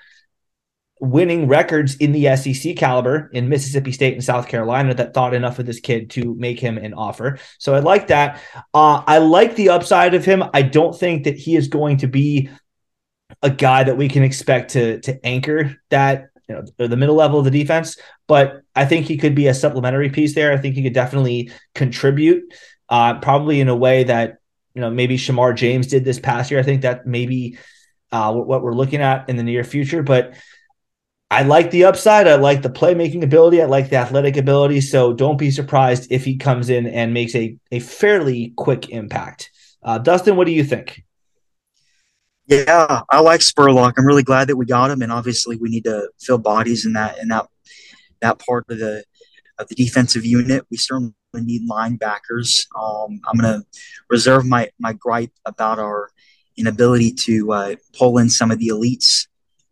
winning 1.00 1.46
records 1.46 1.96
in 1.96 2.12
the 2.12 2.36
SEC 2.36 2.76
caliber 2.76 3.28
in 3.32 3.48
Mississippi 3.48 3.92
State 3.92 4.14
and 4.14 4.24
South 4.24 4.48
Carolina 4.48 4.94
that 4.94 5.12
thought 5.12 5.34
enough 5.34 5.58
of 5.58 5.66
this 5.66 5.80
kid 5.80 6.10
to 6.10 6.34
make 6.36 6.58
him 6.58 6.78
an 6.78 6.94
offer. 6.94 7.38
So 7.58 7.74
I 7.74 7.80
like 7.80 8.06
that. 8.06 8.40
Uh, 8.72 9.02
I 9.06 9.18
like 9.18 9.56
the 9.56 9.68
upside 9.70 10.14
of 10.14 10.24
him. 10.24 10.42
I 10.54 10.62
don't 10.62 10.98
think 10.98 11.24
that 11.24 11.36
he 11.36 11.54
is 11.54 11.68
going 11.68 11.98
to 11.98 12.06
be 12.06 12.48
a 13.42 13.50
guy 13.50 13.84
that 13.84 13.96
we 13.96 14.08
can 14.08 14.22
expect 14.22 14.72
to 14.72 15.00
to 15.00 15.24
anchor 15.24 15.76
that 15.90 16.28
you 16.48 16.54
know 16.54 16.86
the 16.86 16.96
middle 16.96 17.14
level 17.14 17.38
of 17.38 17.44
the 17.44 17.50
defense. 17.50 17.98
But 18.26 18.62
I 18.74 18.84
think 18.84 19.06
he 19.06 19.16
could 19.16 19.34
be 19.34 19.46
a 19.48 19.54
supplementary 19.54 20.10
piece 20.10 20.34
there. 20.34 20.52
I 20.52 20.58
think 20.58 20.74
he 20.74 20.82
could 20.82 20.94
definitely 20.94 21.50
contribute, 21.74 22.54
uh, 22.88 23.18
probably 23.20 23.60
in 23.60 23.68
a 23.68 23.76
way 23.76 24.04
that 24.04 24.38
you 24.74 24.80
know 24.80 24.90
maybe 24.90 25.16
Shamar 25.16 25.54
James 25.54 25.86
did 25.86 26.04
this 26.04 26.20
past 26.20 26.50
year. 26.50 26.60
I 26.60 26.64
think 26.64 26.82
that 26.82 27.06
maybe 27.06 27.58
uh, 28.12 28.32
what 28.32 28.62
we're 28.62 28.74
looking 28.74 29.00
at 29.00 29.28
in 29.28 29.36
the 29.36 29.42
near 29.42 29.64
future, 29.64 30.02
but. 30.02 30.34
I 31.28 31.42
like 31.42 31.72
the 31.72 31.86
upside. 31.86 32.28
I 32.28 32.36
like 32.36 32.62
the 32.62 32.70
playmaking 32.70 33.24
ability. 33.24 33.60
I 33.60 33.64
like 33.64 33.90
the 33.90 33.96
athletic 33.96 34.36
ability. 34.36 34.80
So 34.80 35.12
don't 35.12 35.36
be 35.36 35.50
surprised 35.50 36.12
if 36.12 36.24
he 36.24 36.36
comes 36.36 36.70
in 36.70 36.86
and 36.86 37.12
makes 37.12 37.34
a, 37.34 37.58
a 37.72 37.80
fairly 37.80 38.52
quick 38.56 38.90
impact. 38.90 39.50
Uh, 39.82 39.98
Dustin, 39.98 40.36
what 40.36 40.46
do 40.46 40.52
you 40.52 40.62
think? 40.62 41.02
Yeah, 42.48 43.02
I 43.10 43.20
like 43.20 43.40
Spurlock. 43.40 43.94
I'm 43.98 44.06
really 44.06 44.22
glad 44.22 44.48
that 44.48 44.56
we 44.56 44.66
got 44.66 44.90
him, 44.90 45.02
and 45.02 45.10
obviously 45.10 45.56
we 45.56 45.68
need 45.68 45.84
to 45.84 46.10
fill 46.20 46.38
bodies 46.38 46.86
in 46.86 46.92
that 46.92 47.18
in 47.18 47.28
that 47.28 47.46
that 48.20 48.38
part 48.38 48.64
of 48.68 48.78
the 48.78 49.04
of 49.58 49.68
the 49.68 49.74
defensive 49.74 50.24
unit. 50.24 50.64
We 50.70 50.76
certainly 50.76 51.12
need 51.34 51.68
linebackers. 51.68 52.66
Um, 52.78 53.20
I'm 53.26 53.38
going 53.38 53.60
to 53.60 53.66
reserve 54.08 54.46
my 54.46 54.70
my 54.78 54.92
gripe 54.92 55.32
about 55.44 55.80
our 55.80 56.10
inability 56.56 57.12
to 57.12 57.52
uh, 57.52 57.76
pull 57.92 58.18
in 58.18 58.30
some 58.30 58.50
of 58.50 58.58
the 58.58 58.68
elites 58.68 59.26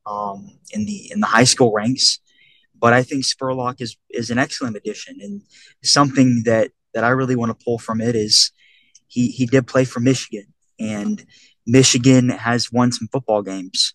um, 0.04 0.50
in 0.72 0.84
the 0.84 1.12
in 1.12 1.20
the 1.20 1.26
high 1.26 1.44
school 1.44 1.72
ranks. 1.72 2.18
But 2.76 2.92
I 2.92 3.04
think 3.04 3.24
Spurlock 3.24 3.80
is 3.80 3.96
is 4.10 4.30
an 4.30 4.38
excellent 4.38 4.76
addition, 4.76 5.18
and 5.20 5.42
something 5.84 6.42
that 6.44 6.72
that 6.92 7.04
I 7.04 7.10
really 7.10 7.36
want 7.36 7.56
to 7.56 7.64
pull 7.64 7.78
from 7.78 8.00
it 8.00 8.16
is 8.16 8.50
he 9.06 9.28
he 9.28 9.46
did 9.46 9.68
play 9.68 9.84
for 9.84 10.00
Michigan, 10.00 10.52
and 10.80 11.24
Michigan 11.66 12.28
has 12.28 12.72
won 12.72 12.92
some 12.92 13.08
football 13.08 13.42
games. 13.42 13.94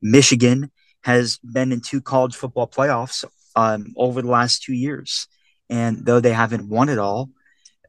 Michigan 0.00 0.70
has 1.02 1.38
been 1.38 1.72
in 1.72 1.80
two 1.80 2.00
college 2.00 2.34
football 2.34 2.66
playoffs 2.66 3.24
um, 3.56 3.92
over 3.96 4.22
the 4.22 4.28
last 4.28 4.62
two 4.62 4.74
years. 4.74 5.26
And 5.68 6.04
though 6.04 6.20
they 6.20 6.32
haven't 6.32 6.68
won 6.68 6.88
it 6.88 6.98
all, 6.98 7.30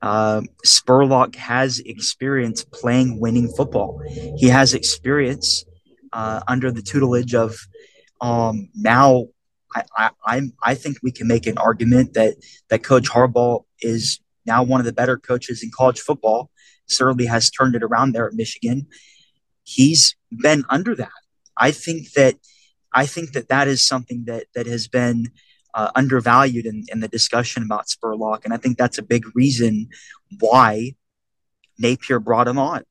uh, 0.01 0.41
Spurlock 0.65 1.35
has 1.35 1.79
experience 1.79 2.63
playing 2.63 3.19
winning 3.19 3.51
football. 3.55 4.01
He 4.37 4.47
has 4.49 4.73
experience 4.73 5.65
uh, 6.11 6.41
under 6.47 6.71
the 6.71 6.81
tutelage 6.81 7.33
of 7.33 7.55
um, 8.21 8.69
now 8.75 9.27
I, 9.97 10.11
I 10.25 10.41
I 10.61 10.75
think 10.75 10.97
we 11.01 11.11
can 11.11 11.27
make 11.27 11.47
an 11.47 11.57
argument 11.57 12.13
that 12.13 12.35
that 12.69 12.83
Coach 12.83 13.09
Harbaugh 13.09 13.63
is 13.81 14.19
now 14.45 14.63
one 14.63 14.79
of 14.79 14.85
the 14.85 14.93
better 14.93 15.17
coaches 15.17 15.63
in 15.63 15.71
college 15.75 15.99
football. 15.99 16.49
Certainly 16.95 17.25
has 17.25 17.49
turned 17.49 17.75
it 17.75 17.83
around 17.83 18.13
there 18.13 18.27
at 18.27 18.33
Michigan. 18.33 18.87
He's 19.63 20.15
been 20.31 20.63
under 20.69 20.95
that. 20.95 21.11
I 21.57 21.71
think 21.71 22.11
that 22.13 22.35
I 22.93 23.05
think 23.05 23.33
that 23.33 23.49
that 23.49 23.67
is 23.67 23.85
something 23.85 24.25
that 24.25 24.45
that 24.55 24.67
has 24.67 24.87
been 24.87 25.31
uh, 25.73 25.91
undervalued 25.95 26.65
in, 26.65 26.85
in 26.91 26.99
the 26.99 27.07
discussion 27.07 27.63
about 27.63 27.87
Spurlock, 27.87 28.45
and 28.45 28.53
I 28.53 28.57
think 28.57 28.77
that's 28.77 28.97
a 28.97 29.03
big 29.03 29.35
reason 29.35 29.89
why 30.39 30.95
Napier 31.79 32.19
brought 32.19 32.47
him 32.47 32.59
on. 32.59 32.83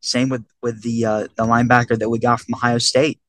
Same 0.00 0.28
with 0.28 0.46
with 0.62 0.82
the 0.82 1.04
uh, 1.04 1.20
the 1.36 1.44
linebacker 1.44 1.98
that 1.98 2.08
we 2.08 2.18
got 2.18 2.40
from 2.40 2.54
Ohio 2.54 2.78
State. 2.78 3.20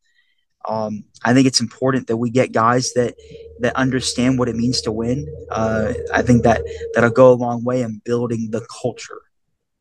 Um, 0.68 1.06
I 1.24 1.34
think 1.34 1.48
it's 1.48 1.60
important 1.60 2.08
that 2.08 2.18
we 2.18 2.30
get 2.30 2.52
guys 2.52 2.94
that 2.94 3.16
that 3.60 3.76
understand 3.76 4.40
what 4.40 4.48
it 4.48 4.56
means 4.56 4.82
to 4.82 4.92
win. 4.92 5.28
Uh, 5.50 5.94
I 6.14 6.22
think 6.22 6.44
that 6.44 6.62
that'll 6.94 7.10
go 7.10 7.32
a 7.32 7.34
long 7.34 7.64
way 7.64 7.82
in 7.82 8.02
building 8.06 8.52
the 8.52 8.66
culture. 8.82 9.22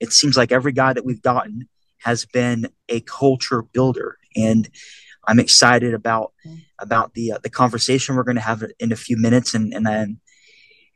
It 0.01 0.13
seems 0.13 0.37
like 0.37 0.53
every 0.53 0.73
guy 0.73 0.93
that 0.93 1.05
we've 1.05 1.23
gotten 1.23 1.69
has 1.99 2.25
been 2.25 2.69
a 2.89 3.01
culture 3.01 3.63
builder, 3.63 4.17
and 4.35 4.69
I'm 5.27 5.39
excited 5.39 5.95
about 5.95 6.33
about 6.79 7.15
the 7.15 7.33
uh, 7.33 7.39
the 7.43 7.51
conversation 7.51 8.17
we're 8.17 8.25
going 8.25 8.37
to 8.37 8.43
have 8.43 8.65
in 8.79 8.93
a 8.93 8.97
few 8.97 9.17
minutes, 9.17 9.55
and 9.55 9.73
and 9.75 9.87
then 9.87 10.21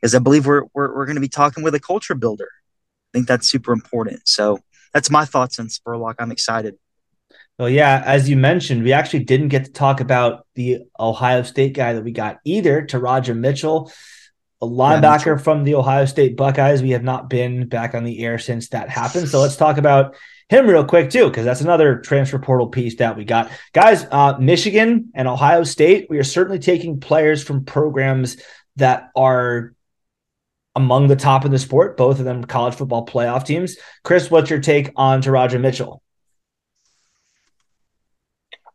because 0.01 0.15
I 0.15 0.19
believe 0.19 0.45
we're 0.45 0.63
we're, 0.73 0.95
we're 0.95 1.05
going 1.05 1.15
to 1.15 1.21
be 1.21 1.29
talking 1.29 1.63
with 1.63 1.75
a 1.75 1.79
culture 1.79 2.15
builder. 2.15 2.49
I 3.13 3.17
think 3.17 3.27
that's 3.27 3.49
super 3.49 3.71
important. 3.71 4.27
So 4.27 4.59
that's 4.93 5.09
my 5.09 5.25
thoughts 5.25 5.59
on 5.59 5.67
Spurlock. 5.67 6.15
I'm 6.19 6.31
excited. 6.31 6.75
Well, 7.57 7.69
yeah, 7.69 8.03
as 8.05 8.29
you 8.29 8.35
mentioned, 8.35 8.83
we 8.83 8.91
actually 8.91 9.23
didn't 9.23 9.47
get 9.47 9.65
to 9.65 9.71
talk 9.71 10.01
about 10.01 10.45
the 10.55 10.79
Ohio 10.99 11.43
State 11.43 11.73
guy 11.73 11.93
that 11.93 12.03
we 12.03 12.11
got 12.11 12.39
either, 12.43 12.85
Teradja 12.85 13.35
Mitchell, 13.35 13.91
a 14.65 14.69
linebacker 14.69 15.37
yeah, 15.37 15.37
from 15.37 15.63
the 15.63 15.75
Ohio 15.75 16.05
State 16.05 16.35
Buckeyes. 16.35 16.81
We 16.81 16.91
have 16.91 17.03
not 17.03 17.29
been 17.29 17.67
back 17.67 17.95
on 17.95 18.03
the 18.03 18.23
air 18.23 18.39
since 18.39 18.69
that 18.69 18.89
happened. 18.89 19.27
So 19.29 19.39
let's 19.39 19.55
talk 19.55 19.77
about 19.77 20.15
him 20.49 20.67
real 20.67 20.85
quick 20.85 21.09
too, 21.09 21.27
because 21.27 21.45
that's 21.45 21.61
another 21.61 21.99
transfer 21.99 22.39
portal 22.39 22.67
piece 22.67 22.95
that 22.97 23.17
we 23.17 23.25
got. 23.25 23.51
Guys, 23.73 24.05
uh, 24.11 24.37
Michigan 24.39 25.11
and 25.15 25.27
Ohio 25.27 25.63
State, 25.63 26.07
we 26.09 26.17
are 26.19 26.23
certainly 26.23 26.59
taking 26.59 26.99
players 26.99 27.43
from 27.43 27.65
programs 27.65 28.37
that 28.75 29.09
are 29.15 29.73
among 30.75 31.07
the 31.07 31.15
top 31.15 31.45
in 31.45 31.51
the 31.51 31.59
sport, 31.59 31.97
both 31.97 32.19
of 32.19 32.25
them 32.25 32.43
college 32.43 32.75
football 32.75 33.05
playoff 33.05 33.45
teams. 33.45 33.77
Chris, 34.03 34.29
what's 34.29 34.49
your 34.49 34.59
take 34.59 34.91
on 34.95 35.21
Teradja 35.21 35.59
Mitchell? 35.59 36.01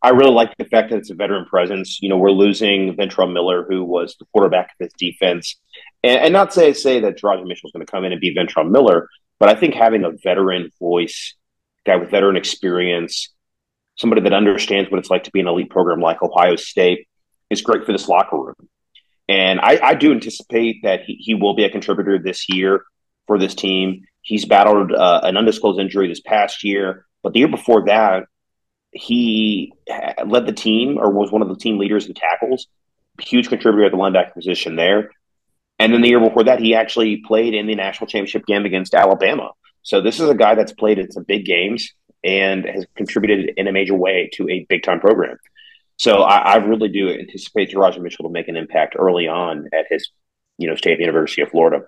I 0.03 0.11
really 0.11 0.33
like 0.33 0.57
the 0.57 0.65
fact 0.65 0.91
that 0.91 0.99
it's 0.99 1.11
a 1.11 1.15
veteran 1.15 1.45
presence. 1.45 1.99
You 2.01 2.09
know, 2.09 2.17
we're 2.17 2.31
losing 2.31 2.97
Ventrell 2.97 3.33
Miller, 3.33 3.67
who 3.69 3.85
was 3.85 4.17
the 4.19 4.25
quarterback 4.33 4.67
of 4.67 4.77
this 4.79 4.93
defense. 4.99 5.57
And, 6.03 6.21
and 6.21 6.33
not 6.33 6.55
say 6.55 6.73
say 6.73 7.01
that 7.01 7.23
Mitchell 7.23 7.69
is 7.69 7.73
going 7.73 7.85
to 7.85 7.91
come 7.91 8.05
in 8.05 8.13
and 8.13 8.21
be 8.21 8.35
Ventrell 8.35 8.71
Miller, 8.71 9.09
but 9.39 9.49
I 9.49 9.55
think 9.55 9.75
having 9.75 10.05
a 10.05 10.13
veteran 10.13 10.71
voice, 10.79 11.35
guy 11.85 11.97
with 11.97 12.11
veteran 12.11 12.37
experience, 12.37 13.33
somebody 13.97 14.23
that 14.23 14.33
understands 14.33 14.91
what 14.91 14.99
it's 14.99 15.11
like 15.11 15.25
to 15.25 15.31
be 15.31 15.41
an 15.41 15.49
elite 15.49 15.71
program 15.71 16.01
like 16.01 16.23
Ohio 16.23 16.57
State 16.57 17.07
is 17.51 17.61
great 17.61 17.85
for 17.85 17.93
this 17.93 18.09
locker 18.09 18.39
room. 18.39 18.69
And 19.29 19.61
I, 19.61 19.79
I 19.83 19.95
do 19.95 20.13
anticipate 20.13 20.83
that 20.83 21.03
he, 21.05 21.15
he 21.15 21.35
will 21.35 21.55
be 21.55 21.65
a 21.65 21.71
contributor 21.71 22.19
this 22.19 22.49
year 22.49 22.85
for 23.27 23.39
this 23.39 23.55
team. 23.55 24.05
He's 24.23 24.45
battled 24.45 24.93
uh, 24.93 25.21
an 25.23 25.37
undisclosed 25.37 25.79
injury 25.79 26.09
this 26.09 26.21
past 26.21 26.65
year, 26.65 27.07
but 27.23 27.33
the 27.33 27.41
year 27.41 27.49
before 27.49 27.85
that, 27.87 28.25
he 28.93 29.73
led 30.25 30.47
the 30.47 30.53
team 30.53 30.99
or 30.99 31.11
was 31.11 31.31
one 31.31 31.43
of 31.43 31.49
the 31.49 31.57
team 31.57 31.79
leaders 31.79 32.07
in 32.07 32.15
tackles, 32.15 32.67
huge 33.21 33.49
contributor 33.49 33.87
at 33.87 33.93
the 33.93 33.99
linebacker 33.99 34.35
position 34.35 34.77
there. 34.77 35.11
And 35.79 35.95
then 35.95 36.03
the 36.03 36.09
year 36.09 36.21
before 36.21 36.45
that, 36.45 36.61
he 36.61 36.75
actually 36.75 37.23
played 37.27 37.55
in 37.55 37.67
the 37.67 37.75
national 37.75 38.07
championship 38.07 38.45
game 38.47 38.67
against 38.67 38.95
Alabama. 38.95 39.51
So 39.83 40.01
this 40.01 40.21
is 40.21 40.29
a 40.29 40.35
guy 40.35 40.55
that's 40.55 40.73
played 40.73 40.99
in 40.99 41.11
some 41.11 41.25
big 41.25 41.47
games 41.47 41.95
and 42.23 42.67
has 42.67 42.85
contributed 42.97 43.55
in 43.57 43.67
a 43.67 43.73
major 43.73 43.95
way 43.95 44.29
to 44.35 44.49
a 44.49 44.67
big 44.69 44.83
time 44.83 45.01
program. 45.01 45.39
So 45.97 46.23
I, 46.23 46.39
I 46.39 46.57
really 46.57 46.89
do 46.89 47.11
anticipate 47.11 47.71
Teradja 47.71 48.01
Mitchell 48.01 48.27
to 48.27 48.33
make 48.33 48.49
an 48.49 48.57
impact 48.57 48.97
early 48.99 49.29
on 49.29 49.67
at 49.73 49.87
his, 49.89 50.11
you 50.59 50.69
know, 50.69 50.75
State 50.75 51.01
University 51.01 51.43
of 51.43 51.51
Florida. 51.51 51.85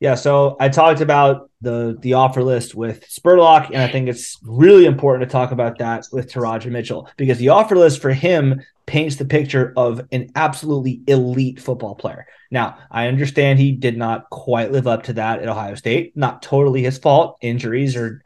Yeah, 0.00 0.14
so 0.14 0.56
I 0.58 0.70
talked 0.70 1.02
about 1.02 1.50
the 1.60 1.96
the 2.00 2.14
offer 2.14 2.42
list 2.42 2.74
with 2.74 3.06
Spurlock, 3.06 3.66
and 3.66 3.76
I 3.76 3.86
think 3.86 4.08
it's 4.08 4.38
really 4.42 4.86
important 4.86 5.28
to 5.28 5.32
talk 5.32 5.52
about 5.52 5.76
that 5.78 6.06
with 6.10 6.32
Teradja 6.32 6.70
Mitchell 6.70 7.08
because 7.18 7.36
the 7.36 7.50
offer 7.50 7.76
list 7.76 8.00
for 8.00 8.10
him 8.10 8.62
paints 8.86 9.16
the 9.16 9.26
picture 9.26 9.74
of 9.76 10.00
an 10.10 10.30
absolutely 10.34 11.02
elite 11.06 11.60
football 11.60 11.94
player. 11.94 12.26
Now, 12.50 12.78
I 12.90 13.08
understand 13.08 13.58
he 13.58 13.72
did 13.72 13.98
not 13.98 14.28
quite 14.30 14.72
live 14.72 14.86
up 14.86 15.04
to 15.04 15.12
that 15.12 15.42
at 15.42 15.48
Ohio 15.48 15.74
State. 15.74 16.16
Not 16.16 16.42
totally 16.42 16.82
his 16.82 16.96
fault. 16.96 17.36
Injuries 17.42 17.94
are 17.94 18.22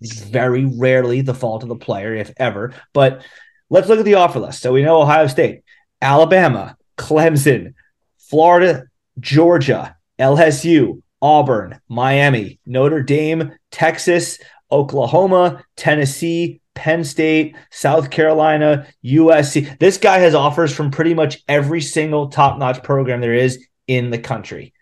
very 0.00 0.64
rarely 0.64 1.20
the 1.20 1.34
fault 1.34 1.62
of 1.62 1.68
the 1.68 1.76
player, 1.76 2.14
if 2.14 2.32
ever. 2.36 2.74
But 2.92 3.24
let's 3.70 3.88
look 3.88 4.00
at 4.00 4.04
the 4.04 4.16
offer 4.16 4.40
list. 4.40 4.60
So 4.60 4.72
we 4.72 4.82
know 4.82 5.00
Ohio 5.00 5.28
State, 5.28 5.62
Alabama, 6.02 6.76
Clemson, 6.98 7.74
Florida, 8.18 8.84
Georgia, 9.20 9.96
LSU, 10.18 11.00
Auburn, 11.22 11.80
Miami, 11.88 12.58
Notre 12.66 13.02
Dame, 13.02 13.52
Texas, 13.70 14.38
Oklahoma, 14.70 15.64
Tennessee, 15.76 16.60
Penn 16.74 17.04
State, 17.04 17.54
South 17.70 18.10
Carolina, 18.10 18.86
USC. 19.04 19.78
This 19.78 19.98
guy 19.98 20.18
has 20.18 20.34
offers 20.34 20.74
from 20.74 20.90
pretty 20.90 21.14
much 21.14 21.42
every 21.46 21.80
single 21.80 22.28
top 22.28 22.58
notch 22.58 22.82
program 22.82 23.20
there 23.20 23.34
is 23.34 23.66
in 23.86 24.10
the 24.10 24.18
country. 24.18 24.72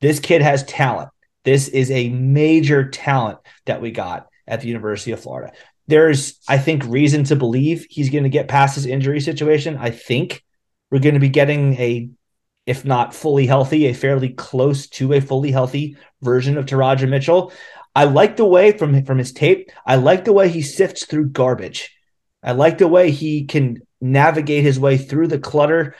This 0.00 0.20
kid 0.20 0.42
has 0.42 0.64
talent. 0.64 1.10
This 1.44 1.68
is 1.68 1.90
a 1.90 2.08
major 2.08 2.88
talent 2.88 3.38
that 3.66 3.82
we 3.82 3.90
got 3.90 4.26
at 4.46 4.60
the 4.60 4.68
University 4.68 5.12
of 5.12 5.20
Florida. 5.20 5.52
There's, 5.86 6.38
I 6.48 6.56
think, 6.58 6.84
reason 6.86 7.24
to 7.24 7.36
believe 7.36 7.86
he's 7.90 8.10
going 8.10 8.24
to 8.24 8.30
get 8.30 8.48
past 8.48 8.76
his 8.76 8.86
injury 8.86 9.20
situation. 9.20 9.76
I 9.76 9.90
think 9.90 10.42
we're 10.90 11.00
going 11.00 11.14
to 11.14 11.20
be 11.20 11.28
getting 11.28 11.74
a 11.74 12.08
if 12.66 12.84
not 12.84 13.14
fully 13.14 13.46
healthy, 13.46 13.86
a 13.86 13.94
fairly 13.94 14.30
close 14.30 14.88
to 14.88 15.12
a 15.12 15.20
fully 15.20 15.50
healthy 15.50 15.96
version 16.22 16.56
of 16.56 16.66
Teradja 16.66 17.08
Mitchell. 17.08 17.52
I 17.94 18.04
like 18.04 18.36
the 18.36 18.44
way 18.44 18.72
from 18.72 19.04
from 19.04 19.18
his 19.18 19.32
tape. 19.32 19.70
I 19.86 19.96
like 19.96 20.24
the 20.24 20.32
way 20.32 20.48
he 20.48 20.62
sifts 20.62 21.06
through 21.06 21.30
garbage. 21.30 21.94
I 22.42 22.52
like 22.52 22.78
the 22.78 22.88
way 22.88 23.10
he 23.10 23.44
can 23.44 23.78
navigate 24.00 24.64
his 24.64 24.78
way 24.78 24.98
through 24.98 25.28
the 25.28 25.38
clutter 25.38 25.94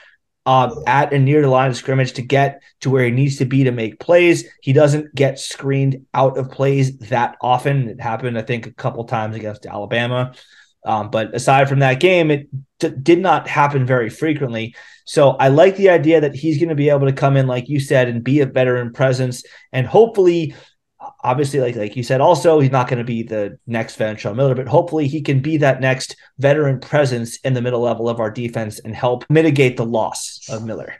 um, 0.45 0.83
at 0.85 1.11
and 1.11 1.25
near 1.25 1.41
the 1.41 1.49
line 1.49 1.71
of 1.71 1.75
scrimmage 1.75 2.13
to 2.13 2.21
get 2.21 2.61
to 2.81 2.89
where 2.89 3.05
he 3.05 3.11
needs 3.11 3.37
to 3.37 3.45
be 3.45 3.63
to 3.63 3.71
make 3.71 3.99
plays. 3.99 4.45
He 4.61 4.73
doesn't 4.73 5.15
get 5.15 5.39
screened 5.39 6.05
out 6.13 6.37
of 6.37 6.51
plays 6.51 6.97
that 6.99 7.35
often. 7.41 7.89
It 7.89 8.01
happened, 8.01 8.37
I 8.37 8.43
think, 8.43 8.67
a 8.67 8.73
couple 8.73 9.05
times 9.05 9.35
against 9.35 9.65
Alabama. 9.65 10.33
Um, 10.85 11.09
but 11.09 11.33
aside 11.33 11.67
from 11.67 11.79
that 11.79 11.99
game, 11.99 12.29
it 12.29 12.47
d- 12.79 12.93
did 13.01 13.19
not 13.19 13.47
happen 13.47 13.85
very 13.85 14.09
frequently. 14.09 14.75
So 15.05 15.31
I 15.31 15.49
like 15.49 15.75
the 15.77 15.89
idea 15.89 16.21
that 16.21 16.35
he's 16.35 16.57
going 16.57 16.69
to 16.69 16.75
be 16.75 16.89
able 16.89 17.07
to 17.07 17.13
come 17.13 17.37
in, 17.37 17.47
like 17.47 17.69
you 17.69 17.79
said, 17.79 18.07
and 18.07 18.23
be 18.23 18.41
a 18.41 18.45
veteran 18.45 18.91
presence, 18.91 19.43
and 19.71 19.85
hopefully, 19.85 20.55
obviously, 21.23 21.59
like 21.59 21.75
like 21.75 21.95
you 21.95 22.03
said, 22.03 22.21
also 22.21 22.59
he's 22.59 22.71
not 22.71 22.87
going 22.87 22.99
to 22.99 23.05
be 23.05 23.23
the 23.23 23.59
next 23.67 23.97
Ventrell 23.99 24.35
Miller, 24.35 24.55
but 24.55 24.67
hopefully 24.67 25.07
he 25.07 25.21
can 25.21 25.41
be 25.41 25.57
that 25.57 25.81
next 25.81 26.15
veteran 26.39 26.79
presence 26.79 27.37
in 27.37 27.53
the 27.53 27.61
middle 27.61 27.81
level 27.81 28.09
of 28.09 28.19
our 28.19 28.31
defense 28.31 28.79
and 28.79 28.95
help 28.95 29.25
mitigate 29.29 29.77
the 29.77 29.85
loss 29.85 30.39
of 30.49 30.65
Miller. 30.65 30.95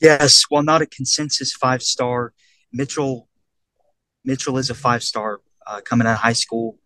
Yes, 0.00 0.44
while 0.48 0.62
not 0.62 0.80
a 0.80 0.86
consensus 0.86 1.52
five 1.52 1.82
star, 1.82 2.32
Mitchell 2.72 3.28
Mitchell 4.24 4.58
is 4.58 4.70
a 4.70 4.74
five 4.74 5.02
star 5.02 5.40
uh, 5.66 5.80
coming 5.82 6.06
out 6.06 6.14
of 6.14 6.18
high 6.18 6.32
school. 6.32 6.78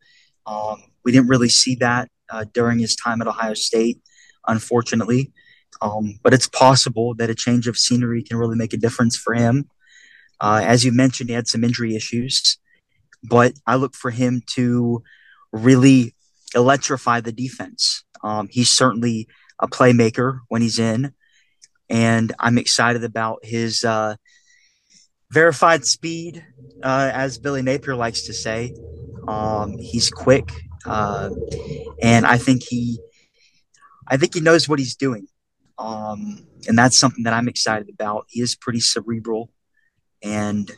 Um, 0.46 0.82
we 1.04 1.12
didn't 1.12 1.28
really 1.28 1.48
see 1.48 1.76
that 1.76 2.10
uh, 2.30 2.44
during 2.52 2.78
his 2.78 2.96
time 2.96 3.20
at 3.20 3.28
Ohio 3.28 3.54
State, 3.54 4.00
unfortunately. 4.46 5.32
Um, 5.82 6.18
but 6.22 6.32
it's 6.32 6.48
possible 6.48 7.14
that 7.14 7.30
a 7.30 7.34
change 7.34 7.66
of 7.66 7.76
scenery 7.76 8.22
can 8.22 8.36
really 8.36 8.56
make 8.56 8.72
a 8.72 8.78
difference 8.78 9.16
for 9.16 9.34
him. 9.34 9.68
Uh, 10.40 10.60
as 10.64 10.84
you 10.84 10.92
mentioned, 10.92 11.28
he 11.28 11.34
had 11.34 11.48
some 11.48 11.64
injury 11.64 11.94
issues, 11.94 12.58
but 13.22 13.54
I 13.66 13.76
look 13.76 13.94
for 13.94 14.10
him 14.10 14.42
to 14.54 15.02
really 15.52 16.14
electrify 16.54 17.20
the 17.20 17.32
defense. 17.32 18.04
Um, 18.22 18.48
he's 18.50 18.70
certainly 18.70 19.28
a 19.58 19.68
playmaker 19.68 20.40
when 20.48 20.62
he's 20.62 20.78
in, 20.78 21.12
and 21.88 22.32
I'm 22.38 22.58
excited 22.58 23.04
about 23.04 23.44
his 23.44 23.84
uh, 23.84 24.16
verified 25.30 25.84
speed, 25.84 26.44
uh, 26.82 27.10
as 27.12 27.38
Billy 27.38 27.62
Napier 27.62 27.94
likes 27.94 28.22
to 28.22 28.32
say. 28.32 28.74
Um, 29.26 29.78
he's 29.78 30.10
quick, 30.10 30.50
uh, 30.84 31.30
and 32.02 32.26
I 32.26 32.38
think 32.38 32.62
he, 32.62 32.98
I 34.06 34.16
think 34.16 34.34
he 34.34 34.40
knows 34.40 34.68
what 34.68 34.78
he's 34.78 34.96
doing, 34.96 35.26
um, 35.78 36.46
and 36.68 36.78
that's 36.78 36.98
something 36.98 37.24
that 37.24 37.32
I'm 37.32 37.48
excited 37.48 37.88
about. 37.88 38.26
He 38.28 38.40
is 38.40 38.54
pretty 38.54 38.80
cerebral, 38.80 39.50
and 40.22 40.70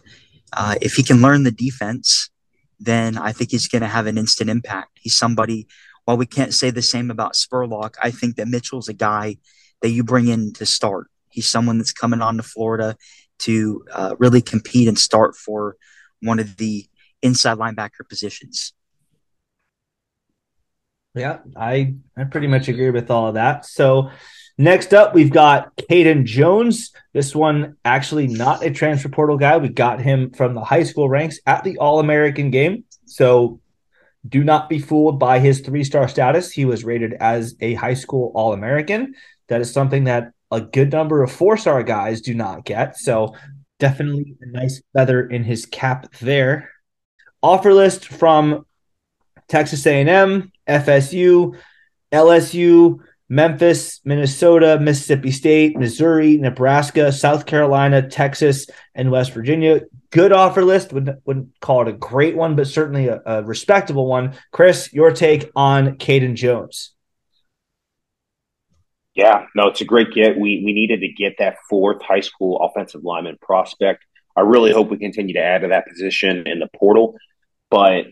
uh, 0.52 0.76
if 0.80 0.94
he 0.94 1.02
can 1.02 1.22
learn 1.22 1.42
the 1.42 1.50
defense, 1.50 2.30
then 2.78 3.18
I 3.18 3.32
think 3.32 3.50
he's 3.50 3.68
going 3.68 3.82
to 3.82 3.88
have 3.88 4.06
an 4.06 4.18
instant 4.18 4.50
impact. 4.50 4.98
He's 5.00 5.16
somebody. 5.16 5.66
While 6.04 6.18
we 6.18 6.26
can't 6.26 6.54
say 6.54 6.70
the 6.70 6.82
same 6.82 7.10
about 7.10 7.34
Spurlock, 7.34 7.94
I 8.00 8.12
think 8.12 8.36
that 8.36 8.46
Mitchell's 8.46 8.88
a 8.88 8.94
guy 8.94 9.38
that 9.82 9.90
you 9.90 10.04
bring 10.04 10.28
in 10.28 10.52
to 10.54 10.64
start. 10.64 11.08
He's 11.30 11.50
someone 11.50 11.78
that's 11.78 11.92
coming 11.92 12.22
on 12.22 12.36
to 12.36 12.44
Florida 12.44 12.96
to 13.40 13.84
uh, 13.92 14.14
really 14.18 14.40
compete 14.40 14.86
and 14.88 14.98
start 14.98 15.36
for 15.36 15.76
one 16.22 16.38
of 16.38 16.56
the 16.56 16.86
inside 17.22 17.58
linebacker 17.58 18.08
positions. 18.08 18.72
Yeah, 21.16 21.38
I 21.56 21.94
I 22.16 22.24
pretty 22.24 22.46
much 22.46 22.68
agree 22.68 22.90
with 22.90 23.10
all 23.10 23.28
of 23.28 23.34
that. 23.34 23.64
So 23.64 24.10
next 24.58 24.92
up, 24.92 25.14
we've 25.14 25.32
got 25.32 25.74
Caden 25.76 26.24
Jones. 26.24 26.92
This 27.14 27.34
one 27.34 27.76
actually 27.86 28.26
not 28.26 28.62
a 28.62 28.70
transfer 28.70 29.08
portal 29.08 29.38
guy. 29.38 29.56
We 29.56 29.70
got 29.70 30.00
him 30.00 30.30
from 30.32 30.54
the 30.54 30.62
high 30.62 30.82
school 30.82 31.08
ranks 31.08 31.40
at 31.46 31.64
the 31.64 31.78
All 31.78 32.00
American 32.00 32.50
game. 32.50 32.84
So 33.06 33.60
do 34.28 34.44
not 34.44 34.68
be 34.68 34.78
fooled 34.78 35.18
by 35.18 35.38
his 35.38 35.60
three 35.60 35.84
star 35.84 36.06
status. 36.06 36.52
He 36.52 36.66
was 36.66 36.84
rated 36.84 37.14
as 37.14 37.56
a 37.60 37.74
high 37.74 37.94
school 37.94 38.30
All 38.34 38.52
American. 38.52 39.14
That 39.48 39.62
is 39.62 39.72
something 39.72 40.04
that 40.04 40.32
a 40.50 40.60
good 40.60 40.92
number 40.92 41.22
of 41.22 41.32
four 41.32 41.56
star 41.56 41.82
guys 41.82 42.20
do 42.20 42.34
not 42.34 42.66
get. 42.66 42.98
So 42.98 43.34
definitely 43.78 44.36
a 44.42 44.46
nice 44.46 44.82
feather 44.92 45.26
in 45.26 45.44
his 45.44 45.64
cap 45.64 46.12
there. 46.20 46.70
Offer 47.42 47.72
list 47.72 48.06
from 48.06 48.66
Texas 49.48 49.86
A&M, 49.86 50.50
FSU, 50.68 51.56
LSU, 52.12 53.00
Memphis, 53.28 54.00
Minnesota, 54.04 54.78
Mississippi 54.80 55.32
State, 55.32 55.76
Missouri, 55.76 56.36
Nebraska, 56.36 57.10
South 57.10 57.46
Carolina, 57.46 58.08
Texas, 58.08 58.66
and 58.94 59.10
West 59.10 59.32
Virginia. 59.32 59.80
Good 60.10 60.32
offer 60.32 60.64
list. 60.64 60.92
Wouldn't, 60.92 61.18
wouldn't 61.26 61.60
call 61.60 61.82
it 61.82 61.88
a 61.88 61.92
great 61.92 62.36
one, 62.36 62.54
but 62.54 62.68
certainly 62.68 63.08
a, 63.08 63.20
a 63.26 63.42
respectable 63.42 64.06
one. 64.06 64.34
Chris, 64.52 64.92
your 64.92 65.10
take 65.10 65.50
on 65.56 65.96
Caden 65.96 66.34
Jones? 66.34 66.92
Yeah, 69.14 69.46
no, 69.54 69.68
it's 69.68 69.80
a 69.80 69.86
great 69.86 70.12
get. 70.12 70.38
We 70.38 70.62
we 70.64 70.74
needed 70.74 71.00
to 71.00 71.08
get 71.08 71.36
that 71.38 71.56
fourth 71.70 72.02
high 72.02 72.20
school 72.20 72.58
offensive 72.58 73.02
lineman 73.02 73.38
prospect. 73.40 74.04
I 74.36 74.42
really 74.42 74.72
hope 74.72 74.90
we 74.90 74.98
continue 74.98 75.32
to 75.34 75.42
add 75.42 75.62
to 75.62 75.68
that 75.68 75.88
position 75.88 76.46
in 76.46 76.58
the 76.58 76.68
portal. 76.76 77.16
But 77.70 78.04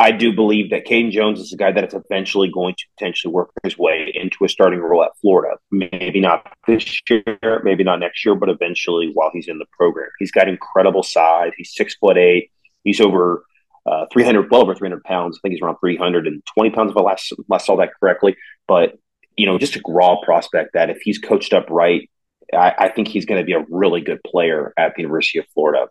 I 0.00 0.12
do 0.12 0.32
believe 0.32 0.70
that 0.70 0.86
Caden 0.86 1.10
Jones 1.10 1.40
is 1.40 1.52
a 1.52 1.58
guy 1.58 1.72
that 1.72 1.84
is 1.84 1.92
eventually 1.92 2.50
going 2.50 2.74
to 2.74 2.84
potentially 2.96 3.34
work 3.34 3.50
his 3.62 3.76
way 3.76 4.10
into 4.14 4.46
a 4.46 4.48
starting 4.48 4.80
role 4.80 5.04
at 5.04 5.10
Florida. 5.20 5.58
Maybe 5.70 6.20
not 6.20 6.50
this 6.66 7.02
year, 7.10 7.60
maybe 7.62 7.84
not 7.84 8.00
next 8.00 8.24
year, 8.24 8.34
but 8.34 8.48
eventually 8.48 9.10
while 9.12 9.30
he's 9.30 9.46
in 9.46 9.58
the 9.58 9.66
program. 9.78 10.08
He's 10.18 10.30
got 10.30 10.48
incredible 10.48 11.02
size. 11.02 11.52
He's 11.54 11.74
six 11.74 11.96
foot 11.96 12.16
eight. 12.16 12.50
He's 12.82 12.98
over 12.98 13.44
uh, 13.84 14.06
300, 14.10 14.50
well 14.50 14.62
over 14.62 14.74
300 14.74 15.04
pounds. 15.04 15.36
I 15.36 15.40
think 15.42 15.52
he's 15.52 15.62
around 15.62 15.76
320 15.80 16.70
pounds 16.70 16.92
if 16.92 16.96
I 16.96 17.00
last, 17.02 17.34
last 17.48 17.66
saw 17.66 17.76
that 17.76 17.90
correctly. 18.00 18.36
But 18.66 18.94
you 19.36 19.44
know, 19.44 19.58
just 19.58 19.76
a 19.76 19.82
raw 19.86 20.18
prospect 20.22 20.70
that 20.72 20.88
if 20.88 21.02
he's 21.02 21.18
coached 21.18 21.52
up 21.52 21.66
right, 21.68 22.08
I, 22.54 22.74
I 22.78 22.88
think 22.88 23.08
he's 23.08 23.26
going 23.26 23.40
to 23.40 23.44
be 23.44 23.52
a 23.52 23.66
really 23.68 24.00
good 24.00 24.20
player 24.24 24.72
at 24.78 24.94
the 24.94 25.02
University 25.02 25.40
of 25.40 25.46
Florida. 25.52 25.88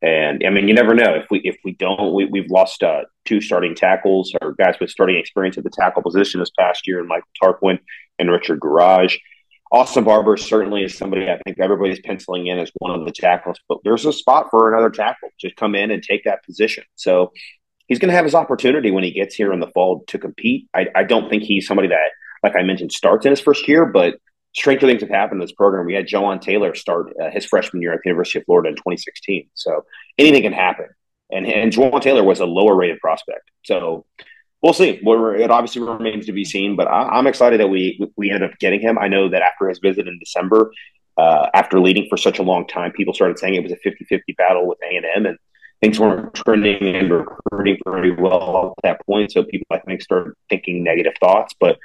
And 0.00 0.44
I 0.46 0.50
mean, 0.50 0.68
you 0.68 0.74
never 0.74 0.94
know 0.94 1.14
if 1.14 1.26
we 1.30 1.40
if 1.40 1.56
we 1.64 1.74
don't, 1.74 2.14
we, 2.14 2.26
we've 2.26 2.50
lost 2.50 2.82
uh, 2.82 3.02
two 3.24 3.40
starting 3.40 3.74
tackles 3.74 4.32
or 4.40 4.52
guys 4.52 4.76
with 4.80 4.90
starting 4.90 5.16
experience 5.16 5.58
at 5.58 5.64
the 5.64 5.70
tackle 5.70 6.02
position 6.02 6.40
this 6.40 6.52
past 6.56 6.86
year, 6.86 7.00
and 7.00 7.08
Michael 7.08 7.28
Tarquin 7.42 7.78
and 8.18 8.30
Richard 8.30 8.60
Gouraige. 8.60 9.18
Austin 9.70 10.04
Barber 10.04 10.36
certainly 10.38 10.82
is 10.82 10.96
somebody 10.96 11.28
I 11.28 11.38
think 11.44 11.58
everybody's 11.60 12.00
penciling 12.00 12.46
in 12.46 12.58
as 12.58 12.70
one 12.78 12.98
of 12.98 13.04
the 13.04 13.12
tackles, 13.12 13.58
but 13.68 13.78
there's 13.84 14.06
a 14.06 14.12
spot 14.12 14.46
for 14.50 14.72
another 14.72 14.88
tackle 14.88 15.28
to 15.40 15.54
come 15.56 15.74
in 15.74 15.90
and 15.90 16.02
take 16.02 16.24
that 16.24 16.42
position. 16.42 16.84
So 16.94 17.32
he's 17.86 17.98
going 17.98 18.08
to 18.08 18.14
have 18.14 18.24
his 18.24 18.34
opportunity 18.34 18.90
when 18.90 19.04
he 19.04 19.10
gets 19.10 19.34
here 19.34 19.52
in 19.52 19.60
the 19.60 19.70
fall 19.74 20.04
to 20.06 20.18
compete. 20.18 20.68
I, 20.74 20.86
I 20.94 21.04
don't 21.04 21.28
think 21.28 21.42
he's 21.42 21.66
somebody 21.66 21.88
that 21.88 22.12
like 22.42 22.56
I 22.56 22.62
mentioned, 22.62 22.92
starts 22.92 23.26
in 23.26 23.30
his 23.30 23.40
first 23.40 23.66
year, 23.68 23.86
but 23.86 24.18
stranger 24.54 24.86
things 24.86 25.02
have 25.02 25.10
happened 25.10 25.40
in 25.40 25.46
this 25.46 25.54
program. 25.54 25.86
We 25.86 25.94
had 25.94 26.06
Jawaan 26.06 26.40
Taylor 26.40 26.74
start 26.74 27.12
uh, 27.22 27.30
his 27.30 27.44
freshman 27.44 27.82
year 27.82 27.92
at 27.92 28.00
the 28.02 28.08
University 28.08 28.38
of 28.38 28.44
Florida 28.44 28.70
in 28.70 28.76
2016. 28.76 29.48
So 29.54 29.84
anything 30.18 30.42
can 30.42 30.52
happen. 30.52 30.86
And, 31.30 31.46
and 31.46 31.72
Jawaan 31.72 32.00
Taylor 32.00 32.24
was 32.24 32.40
a 32.40 32.46
lower 32.46 32.74
rated 32.74 32.98
prospect. 33.00 33.50
So 33.64 34.06
we'll 34.62 34.72
see. 34.72 35.00
We're, 35.02 35.36
it 35.36 35.50
obviously 35.50 35.82
remains 35.82 36.26
to 36.26 36.32
be 36.32 36.44
seen, 36.44 36.76
but 36.76 36.88
I, 36.88 37.18
am 37.18 37.26
excited 37.26 37.60
that 37.60 37.68
we 37.68 38.00
we 38.16 38.30
ended 38.30 38.50
up 38.50 38.58
getting 38.58 38.80
him. 38.80 38.98
I 38.98 39.08
know 39.08 39.28
that 39.28 39.42
after 39.42 39.68
his 39.68 39.78
visit 39.78 40.08
in 40.08 40.18
December, 40.18 40.72
uh, 41.16 41.48
after 41.54 41.80
leading 41.80 42.06
for 42.08 42.16
such 42.16 42.38
a 42.38 42.42
long 42.42 42.66
time, 42.66 42.92
people 42.92 43.14
started 43.14 43.38
saying 43.38 43.54
it 43.54 43.62
was 43.62 43.72
a 43.72 43.88
50-50 43.88 44.36
battle 44.36 44.66
with 44.66 44.78
A&M, 44.82 45.26
and 45.26 45.36
things 45.80 45.98
weren't 45.98 46.34
trending 46.34 46.94
and 46.94 47.10
recruiting 47.10 47.78
very 47.84 48.12
well 48.12 48.74
at 48.78 48.82
that 48.82 49.06
point. 49.06 49.32
So 49.32 49.42
people, 49.42 49.66
I 49.70 49.78
think, 49.80 50.02
started 50.02 50.34
thinking 50.48 50.82
negative 50.82 51.14
thoughts. 51.20 51.54
But 51.58 51.78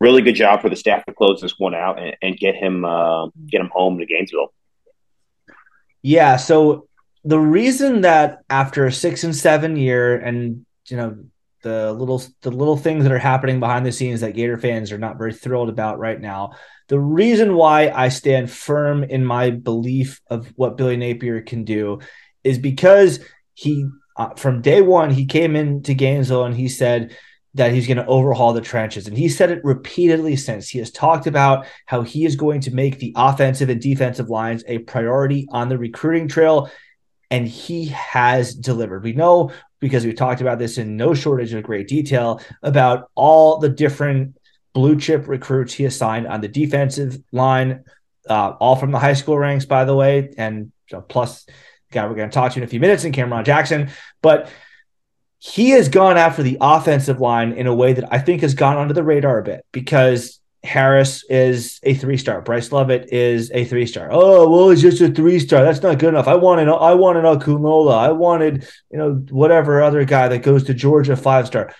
really 0.00 0.22
good 0.22 0.34
job 0.34 0.62
for 0.62 0.68
the 0.68 0.76
staff 0.76 1.04
to 1.06 1.12
close 1.12 1.40
this 1.40 1.58
one 1.58 1.74
out 1.74 1.98
and, 1.98 2.16
and 2.22 2.36
get 2.36 2.54
him 2.54 2.84
uh, 2.84 3.26
get 3.46 3.60
him 3.60 3.70
home 3.72 3.98
to 3.98 4.06
Gainesville. 4.06 4.52
Yeah. 6.02 6.36
So 6.36 6.88
the 7.24 7.38
reason 7.38 8.02
that 8.02 8.40
after 8.48 8.86
a 8.86 8.92
six 8.92 9.24
and 9.24 9.34
seven 9.34 9.76
year, 9.76 10.16
and 10.16 10.64
you 10.88 10.96
know 10.96 11.18
the 11.62 11.92
little 11.92 12.22
the 12.42 12.50
little 12.50 12.76
things 12.76 13.02
that 13.02 13.12
are 13.12 13.18
happening 13.18 13.60
behind 13.60 13.84
the 13.84 13.92
scenes 13.92 14.20
that 14.20 14.34
Gator 14.34 14.58
fans 14.58 14.92
are 14.92 14.98
not 14.98 15.18
very 15.18 15.34
thrilled 15.34 15.68
about 15.68 15.98
right 15.98 16.20
now. 16.20 16.52
The 16.88 17.00
reason 17.00 17.54
why 17.54 17.90
I 17.90 18.08
stand 18.08 18.50
firm 18.50 19.04
in 19.04 19.24
my 19.24 19.50
belief 19.50 20.20
of 20.28 20.46
what 20.56 20.76
Billy 20.76 20.96
Napier 20.96 21.42
can 21.42 21.64
do 21.64 22.00
is 22.44 22.58
because 22.58 23.20
he 23.54 23.88
uh, 24.16 24.30
from 24.34 24.62
day 24.62 24.80
one 24.80 25.10
he 25.10 25.26
came 25.26 25.56
into 25.56 25.94
Gainesville 25.94 26.44
and 26.44 26.56
he 26.56 26.68
said 26.68 27.16
that 27.58 27.72
he's 27.72 27.86
going 27.86 27.98
to 27.98 28.06
overhaul 28.06 28.52
the 28.52 28.60
trenches. 28.60 29.06
And 29.06 29.16
he 29.18 29.28
said 29.28 29.50
it 29.50 29.62
repeatedly 29.64 30.36
since. 30.36 30.68
He 30.68 30.78
has 30.78 30.90
talked 30.90 31.26
about 31.26 31.66
how 31.86 32.02
he 32.02 32.24
is 32.24 32.36
going 32.36 32.60
to 32.62 32.74
make 32.74 32.98
the 32.98 33.12
offensive 33.16 33.68
and 33.68 33.80
defensive 33.80 34.30
lines 34.30 34.64
a 34.66 34.78
priority 34.78 35.46
on 35.50 35.68
the 35.68 35.76
recruiting 35.76 36.28
trail. 36.28 36.70
And 37.30 37.46
he 37.46 37.86
has 37.86 38.54
delivered. 38.54 39.02
We 39.02 39.12
know 39.12 39.52
because 39.80 40.04
we've 40.04 40.16
talked 40.16 40.40
about 40.40 40.58
this 40.58 40.78
in 40.78 40.96
no 40.96 41.14
shortage 41.14 41.52
of 41.52 41.62
great 41.62 41.88
detail 41.88 42.40
about 42.62 43.10
all 43.14 43.58
the 43.58 43.68
different 43.68 44.36
blue 44.72 44.98
chip 44.98 45.28
recruits 45.28 45.74
he 45.74 45.84
assigned 45.84 46.26
on 46.26 46.40
the 46.40 46.48
defensive 46.48 47.18
line, 47.32 47.84
uh, 48.28 48.50
all 48.60 48.76
from 48.76 48.92
the 48.92 48.98
high 48.98 49.14
school 49.14 49.38
ranks, 49.38 49.64
by 49.64 49.84
the 49.84 49.94
way, 49.94 50.32
and 50.38 50.72
plus 51.08 51.44
the 51.44 51.52
guy 51.90 52.06
we're 52.06 52.14
going 52.14 52.30
to 52.30 52.34
talk 52.34 52.52
to 52.52 52.58
in 52.58 52.64
a 52.64 52.68
few 52.68 52.80
minutes, 52.80 53.04
and 53.04 53.14
Cameron 53.14 53.44
Jackson. 53.44 53.90
But 54.22 54.48
he 55.38 55.70
has 55.70 55.88
gone 55.88 56.16
after 56.16 56.42
the 56.42 56.58
offensive 56.60 57.20
line 57.20 57.52
in 57.52 57.66
a 57.66 57.74
way 57.74 57.92
that 57.92 58.12
I 58.12 58.18
think 58.18 58.42
has 58.42 58.54
gone 58.54 58.76
under 58.76 58.94
the 58.94 59.04
radar 59.04 59.38
a 59.38 59.44
bit 59.44 59.64
because 59.72 60.40
Harris 60.64 61.24
is 61.30 61.78
a 61.84 61.94
three 61.94 62.16
star. 62.16 62.40
Bryce 62.40 62.72
Lovett 62.72 63.12
is 63.12 63.50
a 63.52 63.64
three 63.64 63.86
star. 63.86 64.08
Oh, 64.10 64.48
well, 64.48 64.70
it's 64.70 64.82
just 64.82 65.00
a 65.00 65.08
three 65.08 65.38
star. 65.38 65.62
That's 65.62 65.82
not 65.82 65.98
good 65.98 66.08
enough. 66.08 66.26
I 66.26 66.34
wanted 66.34 66.68
I 66.68 66.94
wanted 66.94 67.24
Akunola. 67.24 67.96
I 67.96 68.10
wanted, 68.10 68.66
you 68.90 68.98
know, 68.98 69.14
whatever 69.30 69.80
other 69.82 70.04
guy 70.04 70.28
that 70.28 70.42
goes 70.42 70.64
to 70.64 70.74
Georgia 70.74 71.16
five 71.16 71.46
star. 71.46 71.72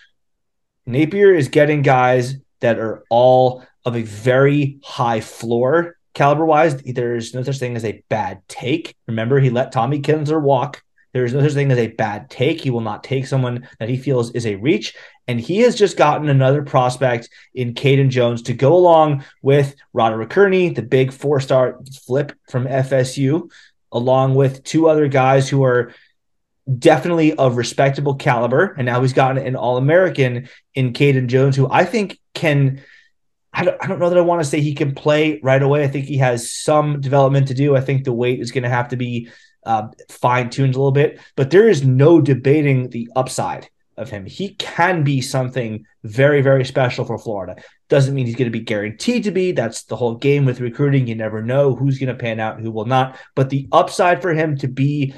Napier 0.86 1.34
is 1.34 1.48
getting 1.48 1.82
guys 1.82 2.36
that 2.60 2.78
are 2.78 3.04
all 3.10 3.64
of 3.84 3.96
a 3.96 4.02
very 4.02 4.78
high 4.84 5.20
floor 5.20 5.96
caliber 6.14 6.46
wise. 6.46 6.80
There's 6.82 7.34
no 7.34 7.42
such 7.42 7.58
thing 7.58 7.76
as 7.76 7.84
a 7.84 8.02
bad 8.08 8.42
take. 8.48 8.94
Remember, 9.06 9.40
he 9.40 9.50
let 9.50 9.72
Tommy 9.72 10.00
Kinsler 10.00 10.40
walk 10.40 10.82
there 11.18 11.24
is 11.24 11.34
no 11.34 11.42
such 11.42 11.54
thing 11.54 11.72
as 11.72 11.78
a 11.78 11.88
bad 11.88 12.30
take. 12.30 12.60
He 12.60 12.70
will 12.70 12.80
not 12.80 13.02
take 13.02 13.26
someone 13.26 13.66
that 13.80 13.88
he 13.88 13.96
feels 13.96 14.30
is 14.36 14.46
a 14.46 14.54
reach. 14.54 14.94
And 15.26 15.40
he 15.40 15.58
has 15.62 15.74
just 15.74 15.96
gotten 15.96 16.28
another 16.28 16.62
prospect 16.62 17.28
in 17.52 17.74
Caden 17.74 18.10
Jones 18.10 18.42
to 18.42 18.54
go 18.54 18.72
along 18.76 19.24
with 19.42 19.74
Roderick 19.92 20.30
Kearney, 20.30 20.68
the 20.68 20.82
big 20.82 21.12
four 21.12 21.40
star 21.40 21.80
flip 22.06 22.34
from 22.48 22.66
FSU, 22.66 23.50
along 23.90 24.36
with 24.36 24.62
two 24.62 24.88
other 24.88 25.08
guys 25.08 25.48
who 25.48 25.64
are 25.64 25.92
definitely 26.78 27.34
of 27.34 27.56
respectable 27.56 28.14
caliber. 28.14 28.76
And 28.78 28.86
now 28.86 29.00
he's 29.00 29.12
gotten 29.12 29.44
an 29.44 29.56
All 29.56 29.76
American 29.76 30.48
in 30.76 30.92
Caden 30.92 31.26
Jones, 31.26 31.56
who 31.56 31.68
I 31.68 31.84
think 31.84 32.20
can. 32.32 32.80
I 33.52 33.64
don't, 33.64 33.82
I 33.82 33.88
don't 33.88 33.98
know 33.98 34.08
that 34.08 34.18
I 34.18 34.20
want 34.20 34.40
to 34.40 34.48
say 34.48 34.60
he 34.60 34.74
can 34.74 34.94
play 34.94 35.40
right 35.42 35.60
away. 35.60 35.82
I 35.82 35.88
think 35.88 36.04
he 36.04 36.18
has 36.18 36.52
some 36.52 37.00
development 37.00 37.48
to 37.48 37.54
do. 37.54 37.74
I 37.74 37.80
think 37.80 38.04
the 38.04 38.12
weight 38.12 38.38
is 38.38 38.52
going 38.52 38.62
to 38.62 38.68
have 38.68 38.90
to 38.90 38.96
be 38.96 39.30
uh, 39.68 39.88
fine 40.08 40.48
tuned 40.48 40.74
a 40.74 40.78
little 40.78 40.90
bit, 40.90 41.20
but 41.36 41.50
there 41.50 41.68
is 41.68 41.84
no 41.84 42.20
debating 42.20 42.88
the 42.88 43.08
upside 43.14 43.68
of 43.98 44.08
him. 44.08 44.24
He 44.24 44.54
can 44.54 45.04
be 45.04 45.20
something 45.20 45.84
very, 46.04 46.40
very 46.40 46.64
special 46.64 47.04
for 47.04 47.18
Florida. 47.18 47.56
Doesn't 47.88 48.14
mean 48.14 48.26
he's 48.26 48.36
going 48.36 48.50
to 48.50 48.58
be 48.58 48.64
guaranteed 48.64 49.24
to 49.24 49.30
be. 49.30 49.52
That's 49.52 49.82
the 49.84 49.96
whole 49.96 50.14
game 50.14 50.46
with 50.46 50.60
recruiting. 50.60 51.06
You 51.06 51.16
never 51.16 51.42
know 51.42 51.74
who's 51.74 51.98
going 51.98 52.08
to 52.08 52.14
pan 52.14 52.40
out 52.40 52.56
and 52.56 52.64
who 52.64 52.70
will 52.70 52.86
not. 52.86 53.18
But 53.34 53.50
the 53.50 53.68
upside 53.70 54.22
for 54.22 54.32
him 54.32 54.56
to 54.58 54.68
be 54.68 55.14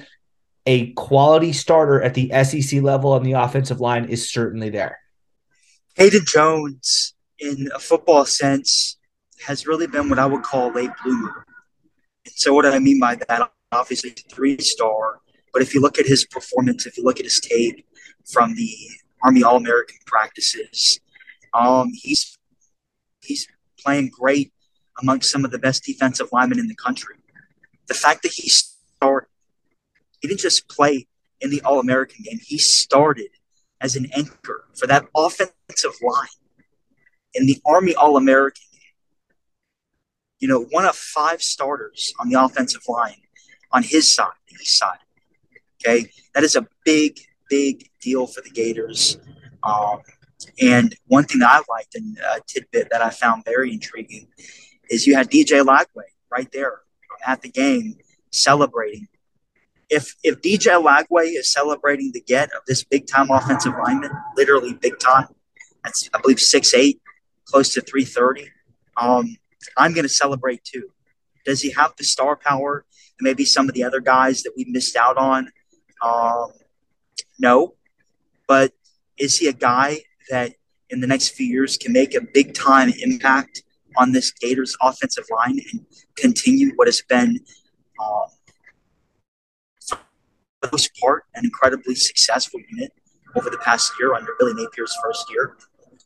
a 0.66 0.92
quality 0.92 1.52
starter 1.52 2.02
at 2.02 2.14
the 2.14 2.30
SEC 2.44 2.82
level 2.82 3.12
on 3.12 3.22
the 3.22 3.32
offensive 3.32 3.80
line 3.80 4.06
is 4.06 4.30
certainly 4.30 4.70
there. 4.70 4.98
Caden 5.96 6.26
Jones, 6.26 7.14
in 7.38 7.68
a 7.74 7.78
football 7.78 8.24
sense, 8.24 8.96
has 9.46 9.66
really 9.66 9.86
been 9.86 10.08
what 10.08 10.18
I 10.18 10.26
would 10.26 10.42
call 10.42 10.70
a 10.70 10.72
late 10.72 10.90
bloomer. 11.04 11.46
And 12.24 12.34
so, 12.34 12.52
what 12.52 12.62
do 12.62 12.70
I 12.70 12.78
mean 12.78 13.00
by 13.00 13.16
that, 13.16 13.50
obviously 13.72 14.11
three 14.11 14.59
star. 14.59 15.20
But 15.52 15.62
if 15.62 15.74
you 15.74 15.80
look 15.80 15.98
at 15.98 16.06
his 16.06 16.24
performance, 16.24 16.87
if 16.87 16.96
you 16.96 17.04
look 17.04 17.18
at 17.18 17.24
his 17.24 17.40
tape 17.40 17.87
from 18.30 18.54
the 18.54 18.74
Army 19.22 19.42
All 19.42 19.56
American 19.56 19.96
practices, 20.06 21.00
um, 21.54 21.90
he's 21.92 22.38
he's 23.22 23.46
playing 23.78 24.11
great 24.11 24.52
amongst 25.00 25.30
some 25.30 25.44
of 25.44 25.50
the 25.50 25.59
best 25.59 25.85
defensive 25.85 26.28
linemen 26.33 26.59
in 26.59 26.68
the 26.68 26.74
country. 26.74 27.16
The 27.88 27.94
fact 27.94 28.22
that 28.22 28.33
he 28.33 28.48
started, 28.48 29.28
he 30.20 30.28
didn't 30.28 30.40
just 30.40 30.68
play 30.68 31.06
in 31.40 31.50
the 31.50 31.62
All 31.62 31.80
American 31.80 32.24
game, 32.24 32.38
he 32.42 32.59
started 32.59 33.30
as 33.80 33.96
an 33.96 34.06
anchor 34.14 34.66
for 34.74 34.87
that 34.87 35.06
offensive 35.16 35.94
line 36.02 36.28
in 37.35 37.46
the 37.46 37.61
Army 37.66 37.94
All 37.94 38.16
American 38.16 38.62
game. 38.72 38.80
You 40.38 40.48
know, 40.48 40.64
one 40.70 40.85
of 40.85 40.96
five 40.96 41.42
starters 41.42 42.12
on 42.20 42.28
the 42.28 42.42
offensive 42.42 42.83
line 42.88 43.16
on 43.72 43.83
his 43.83 44.14
side, 44.14 44.33
the 44.48 44.54
east 44.54 44.78
side. 44.78 44.98
Okay. 45.85 46.11
That 46.35 46.44
is 46.44 46.56
a 46.56 46.66
big, 46.85 47.20
big 47.48 47.88
deal 48.00 48.26
for 48.26 48.40
the 48.40 48.50
Gators. 48.50 49.18
Um, 49.62 50.00
and 50.61 50.94
one 51.06 51.24
thing 51.24 51.40
that 51.40 51.50
I 51.50 51.72
liked 51.72 51.94
and 51.94 52.18
a 52.18 52.40
tidbit 52.46 52.88
that 52.90 53.02
I 53.02 53.11
found 53.11 53.44
very 53.44 53.72
intriguing 53.72 54.28
is 54.90 55.06
you 55.06 55.14
had 55.14 55.30
DJ 55.30 55.64
Lagway 55.64 56.09
right 56.30 56.50
there 56.52 56.80
at 57.26 57.42
the 57.42 57.48
game 57.48 57.96
celebrating. 58.30 59.09
If 59.88 60.14
if 60.22 60.40
DJ 60.40 60.83
Lagway 60.83 61.37
is 61.37 61.52
celebrating 61.52 62.12
the 62.12 62.20
get 62.20 62.50
of 62.52 62.62
this 62.66 62.85
big 62.85 63.06
time 63.06 63.30
offensive 63.30 63.74
lineman, 63.83 64.12
literally 64.37 64.74
big 64.74 64.98
time, 64.98 65.28
that's 65.85 66.09
I 66.14 66.20
believe 66.20 66.40
six 66.40 66.74
eight, 66.74 67.00
close 67.44 67.74
to 67.74 67.80
three 67.80 68.04
thirty. 68.04 68.50
Um, 68.96 69.37
I'm 69.76 69.92
going 69.92 70.04
to 70.04 70.09
celebrate 70.12 70.62
too. 70.64 70.90
Does 71.44 71.62
he 71.62 71.70
have 71.72 71.94
the 71.96 72.05
star 72.05 72.37
power? 72.37 72.85
Maybe 73.20 73.44
some 73.44 73.68
of 73.68 73.74
the 73.74 73.85
other 73.85 74.00
guys 74.00 74.42
that 74.42 74.53
we 74.57 74.64
missed 74.66 74.96
out 74.96 75.16
on. 75.16 75.50
Um, 76.03 76.53
no, 77.38 77.74
but 78.48 78.72
is 79.18 79.38
he 79.38 79.48
a 79.48 79.53
guy 79.53 80.00
that 80.31 80.55
in 80.88 81.00
the 81.00 81.07
next 81.07 81.29
few 81.31 81.46
years 81.46 81.76
can 81.76 81.92
make 81.92 82.14
a 82.14 82.20
big 82.20 82.55
time 82.55 82.92
impact 83.00 83.62
on 83.96 84.12
this 84.12 84.31
Gators 84.31 84.76
offensive 84.81 85.24
line 85.31 85.61
and 85.72 85.87
continue 86.16 86.72
what 86.76 86.88
has 86.88 87.03
been, 87.09 87.38
uh, 88.00 88.26
for 89.88 89.98
the 90.62 90.68
most 90.72 90.94
part, 90.96 91.24
an 91.35 91.44
incredibly 91.44 91.94
successful 91.94 92.61
unit 92.70 92.92
over 93.37 93.50
the 93.50 93.59
past 93.59 93.92
year 93.98 94.14
under 94.14 94.35
Billy 94.38 94.55
Napier's 94.55 94.96
first 95.03 95.31
year. 95.31 95.57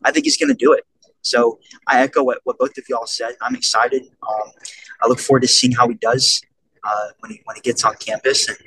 I 0.04 0.10
think 0.10 0.24
he's 0.24 0.36
going 0.36 0.48
to 0.48 0.54
do 0.54 0.72
it. 0.72 0.84
So 1.24 1.58
I 1.86 2.02
echo 2.02 2.22
what, 2.22 2.38
what 2.44 2.58
both 2.58 2.76
of 2.76 2.84
y'all 2.88 3.06
said. 3.06 3.34
I'm 3.40 3.56
excited. 3.56 4.02
Um, 4.28 4.50
I 5.02 5.08
look 5.08 5.18
forward 5.18 5.40
to 5.40 5.48
seeing 5.48 5.72
how 5.72 5.88
he 5.88 5.94
does 5.94 6.42
uh, 6.84 7.08
when 7.20 7.32
he 7.32 7.40
when 7.44 7.56
he 7.56 7.62
gets 7.62 7.84
on 7.84 7.94
campus, 7.96 8.46
and 8.48 8.58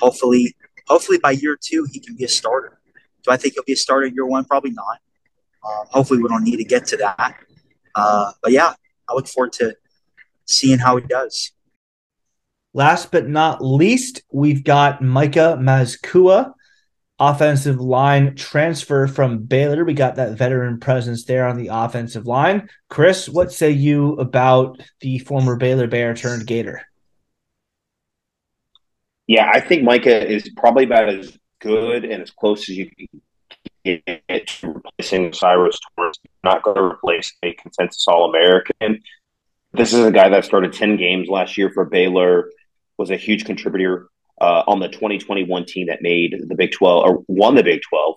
hopefully, 0.00 0.56
hopefully 0.86 1.18
by 1.18 1.32
year 1.32 1.56
two 1.60 1.86
he 1.92 2.00
can 2.00 2.16
be 2.16 2.24
a 2.24 2.28
starter. 2.28 2.78
Do 3.24 3.30
I 3.30 3.36
think 3.36 3.54
he'll 3.54 3.64
be 3.64 3.74
a 3.74 3.76
starter 3.76 4.06
year 4.06 4.26
one? 4.26 4.44
Probably 4.44 4.70
not. 4.70 4.98
Um, 5.66 5.86
hopefully, 5.90 6.22
we 6.22 6.28
don't 6.28 6.44
need 6.44 6.56
to 6.56 6.64
get 6.64 6.86
to 6.86 6.96
that. 6.96 7.36
Uh, 7.94 8.32
but 8.42 8.52
yeah, 8.52 8.72
I 9.08 9.14
look 9.14 9.28
forward 9.28 9.52
to 9.54 9.76
seeing 10.46 10.78
how 10.78 10.96
he 10.96 11.06
does. 11.06 11.52
Last 12.72 13.10
but 13.10 13.28
not 13.28 13.62
least, 13.64 14.22
we've 14.32 14.64
got 14.64 15.02
Micah 15.02 15.58
Mazzccua, 15.60 16.52
offensive 17.18 17.80
line 17.80 18.36
transfer 18.36 19.06
from 19.06 19.38
Baylor. 19.38 19.84
We 19.84 19.94
got 19.94 20.16
that 20.16 20.38
veteran 20.38 20.78
presence 20.78 21.24
there 21.24 21.46
on 21.46 21.56
the 21.56 21.68
offensive 21.68 22.26
line. 22.26 22.68
Chris, 22.88 23.28
what 23.28 23.52
say 23.52 23.70
you 23.70 24.12
about 24.14 24.80
the 25.00 25.18
former 25.18 25.56
Baylor 25.56 25.86
Bear 25.86 26.14
turned 26.14 26.46
Gator? 26.46 26.82
Yeah, 29.26 29.50
I 29.52 29.60
think 29.60 29.82
Micah 29.82 30.26
is 30.26 30.48
probably 30.56 30.84
about 30.84 31.08
as 31.08 31.36
good 31.60 32.04
and 32.04 32.22
as 32.22 32.30
close 32.30 32.68
as 32.70 32.76
you 32.76 32.90
can 32.90 33.08
get 33.84 34.46
to 34.46 34.72
replacing 34.72 35.32
Cyrus 35.32 35.78
Torrence. 35.96 36.18
Not 36.44 36.62
going 36.62 36.76
to 36.76 36.82
replace 36.82 37.34
a 37.42 37.52
consensus 37.54 38.06
All 38.06 38.30
American. 38.30 39.02
This 39.72 39.92
is 39.92 40.06
a 40.06 40.12
guy 40.12 40.28
that 40.30 40.44
started 40.44 40.72
10 40.72 40.96
games 40.96 41.28
last 41.28 41.58
year 41.58 41.70
for 41.70 41.84
Baylor, 41.84 42.50
was 42.96 43.10
a 43.10 43.16
huge 43.16 43.44
contributor 43.44 44.08
uh, 44.40 44.62
on 44.66 44.80
the 44.80 44.88
2021 44.88 45.64
team 45.66 45.88
that 45.88 46.02
made 46.02 46.34
the 46.46 46.54
Big 46.54 46.72
12 46.72 47.04
or 47.04 47.24
won 47.28 47.54
the 47.54 47.62
Big 47.62 47.80
12. 47.88 48.16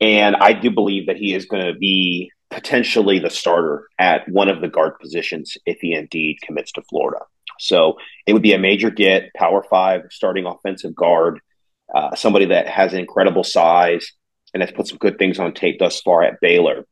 And 0.00 0.36
I 0.36 0.52
do 0.52 0.70
believe 0.70 1.06
that 1.06 1.16
he 1.16 1.34
is 1.34 1.46
going 1.46 1.66
to 1.66 1.78
be 1.78 2.30
potentially 2.50 3.18
the 3.18 3.30
starter 3.30 3.88
at 3.98 4.28
one 4.28 4.48
of 4.48 4.60
the 4.60 4.68
guard 4.68 4.98
positions 5.00 5.56
if 5.66 5.78
he 5.80 5.94
indeed 5.94 6.38
commits 6.42 6.72
to 6.72 6.82
Florida. 6.82 7.24
So 7.58 7.96
it 8.26 8.32
would 8.32 8.42
be 8.42 8.52
a 8.52 8.58
major 8.58 8.90
get, 8.90 9.32
Power 9.34 9.64
Five 9.68 10.02
starting 10.10 10.46
offensive 10.46 10.94
guard, 10.94 11.40
uh, 11.94 12.14
somebody 12.14 12.46
that 12.46 12.68
has 12.68 12.92
an 12.92 13.00
incredible 13.00 13.44
size 13.44 14.12
and 14.52 14.62
has 14.62 14.72
put 14.72 14.88
some 14.88 14.98
good 14.98 15.18
things 15.18 15.38
on 15.38 15.54
tape 15.54 15.78
thus 15.78 16.00
far 16.00 16.22
at 16.22 16.40
Baylor. 16.40 16.86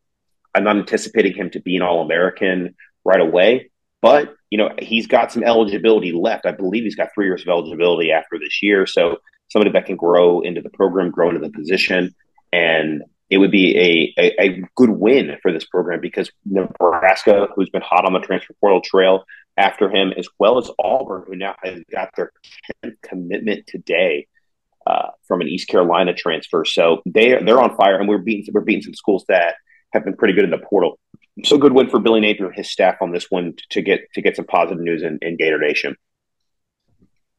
I'm 0.55 0.65
not 0.65 0.77
anticipating 0.77 1.35
him 1.35 1.51
to 1.51 1.61
be 1.61 1.77
an 1.77 1.83
All 1.83 2.03
American 2.03 2.75
right 3.05 3.21
away, 3.21 3.71
but 4.01 4.35
you 4.53 4.59
know 4.59 4.69
he's 4.83 5.07
got 5.07 5.33
some 5.33 5.43
eligibility 5.43 6.13
left. 6.13 6.45
I 6.45 6.53
believe 6.53 6.85
he's 6.85 6.95
got 6.95 7.09
three 7.15 7.25
years 7.25 7.41
of 7.41 7.49
eligibility 7.49 8.13
after 8.13 8.39
this 8.39 8.63
year, 8.63 8.87
so 8.87 9.17
somebody 9.49 9.73
that 9.73 9.87
can 9.87 9.97
grow 9.97 10.43
into 10.43 10.61
the 10.61 10.69
program, 10.69 11.11
grow 11.11 11.31
into 11.31 11.41
the 11.41 11.49
position, 11.49 12.15
and 12.53 13.03
it 13.31 13.39
would 13.39 13.51
be 13.51 13.75
a, 13.79 14.23
a, 14.23 14.45
a 14.45 14.63
good 14.77 14.91
win 14.91 15.39
for 15.41 15.55
this 15.55 15.65
program 15.65 16.03
because 16.03 16.31
Nebraska, 16.45 17.49
who's 17.57 17.71
been 17.71 17.81
hot 17.81 18.05
on 18.05 18.13
the 18.13 18.19
transfer 18.19 18.53
portal 18.61 18.83
trail 18.83 19.25
after 19.57 19.89
him, 19.89 20.13
as 20.19 20.29
well 20.39 20.59
as 20.59 20.71
Auburn, 20.79 21.25
who 21.27 21.35
now 21.35 21.55
has 21.65 21.81
got 21.91 22.11
their 22.15 22.31
10th 22.85 22.97
commitment 23.01 23.67
today 23.67 24.27
uh, 24.87 25.09
from 25.27 25.41
an 25.41 25.49
East 25.49 25.69
Carolina 25.69 26.13
transfer. 26.13 26.67
So 26.67 27.01
they 27.07 27.43
they're 27.43 27.59
on 27.59 27.75
fire, 27.75 27.99
and 27.99 28.07
we're 28.07 28.19
beating 28.19 28.53
we're 28.53 28.61
beating 28.61 28.83
some 28.83 28.93
schools 28.93 29.25
that 29.29 29.55
have 29.93 30.05
been 30.05 30.17
pretty 30.17 30.35
good 30.35 30.45
in 30.45 30.51
the 30.51 30.59
portal. 30.59 30.99
So 31.45 31.57
good 31.59 31.73
win 31.73 31.89
for 31.89 31.99
Billy 31.99 32.21
Napier 32.21 32.47
and 32.47 32.55
his 32.55 32.71
staff 32.71 32.97
on 33.01 33.13
this 33.13 33.31
one 33.31 33.55
to 33.71 33.81
get 33.81 34.13
to 34.15 34.21
get 34.21 34.37
some 34.37 34.45
positive 34.45 34.83
news 34.83 35.03
in, 35.03 35.19
in 35.23 35.37
Gator 35.37 35.59
Nation. 35.59 35.97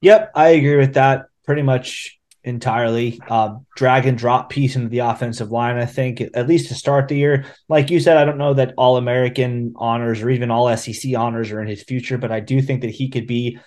Yep, 0.01 0.31
I 0.35 0.49
agree 0.49 0.77
with 0.77 0.95
that 0.95 1.27
pretty 1.45 1.61
much 1.61 2.19
entirely. 2.43 3.21
Uh, 3.27 3.55
drag 3.75 4.05
and 4.05 4.17
drop 4.17 4.49
piece 4.49 4.75
into 4.75 4.89
the 4.89 4.99
offensive 4.99 5.51
line, 5.51 5.77
I 5.77 5.85
think, 5.85 6.21
at 6.21 6.47
least 6.47 6.69
to 6.69 6.75
start 6.75 7.07
the 7.07 7.15
year. 7.15 7.45
Like 7.69 7.89
you 7.89 7.99
said, 7.99 8.17
I 8.17 8.25
don't 8.25 8.37
know 8.37 8.53
that 8.55 8.73
all 8.77 8.97
American 8.97 9.73
honors 9.77 10.21
or 10.21 10.29
even 10.29 10.51
all 10.51 10.75
SEC 10.75 11.15
honors 11.15 11.51
are 11.51 11.61
in 11.61 11.67
his 11.67 11.83
future, 11.83 12.17
but 12.17 12.31
I 12.31 12.39
do 12.39 12.61
think 12.61 12.81
that 12.81 12.91
he 12.91 13.09
could 13.09 13.27
be 13.27 13.59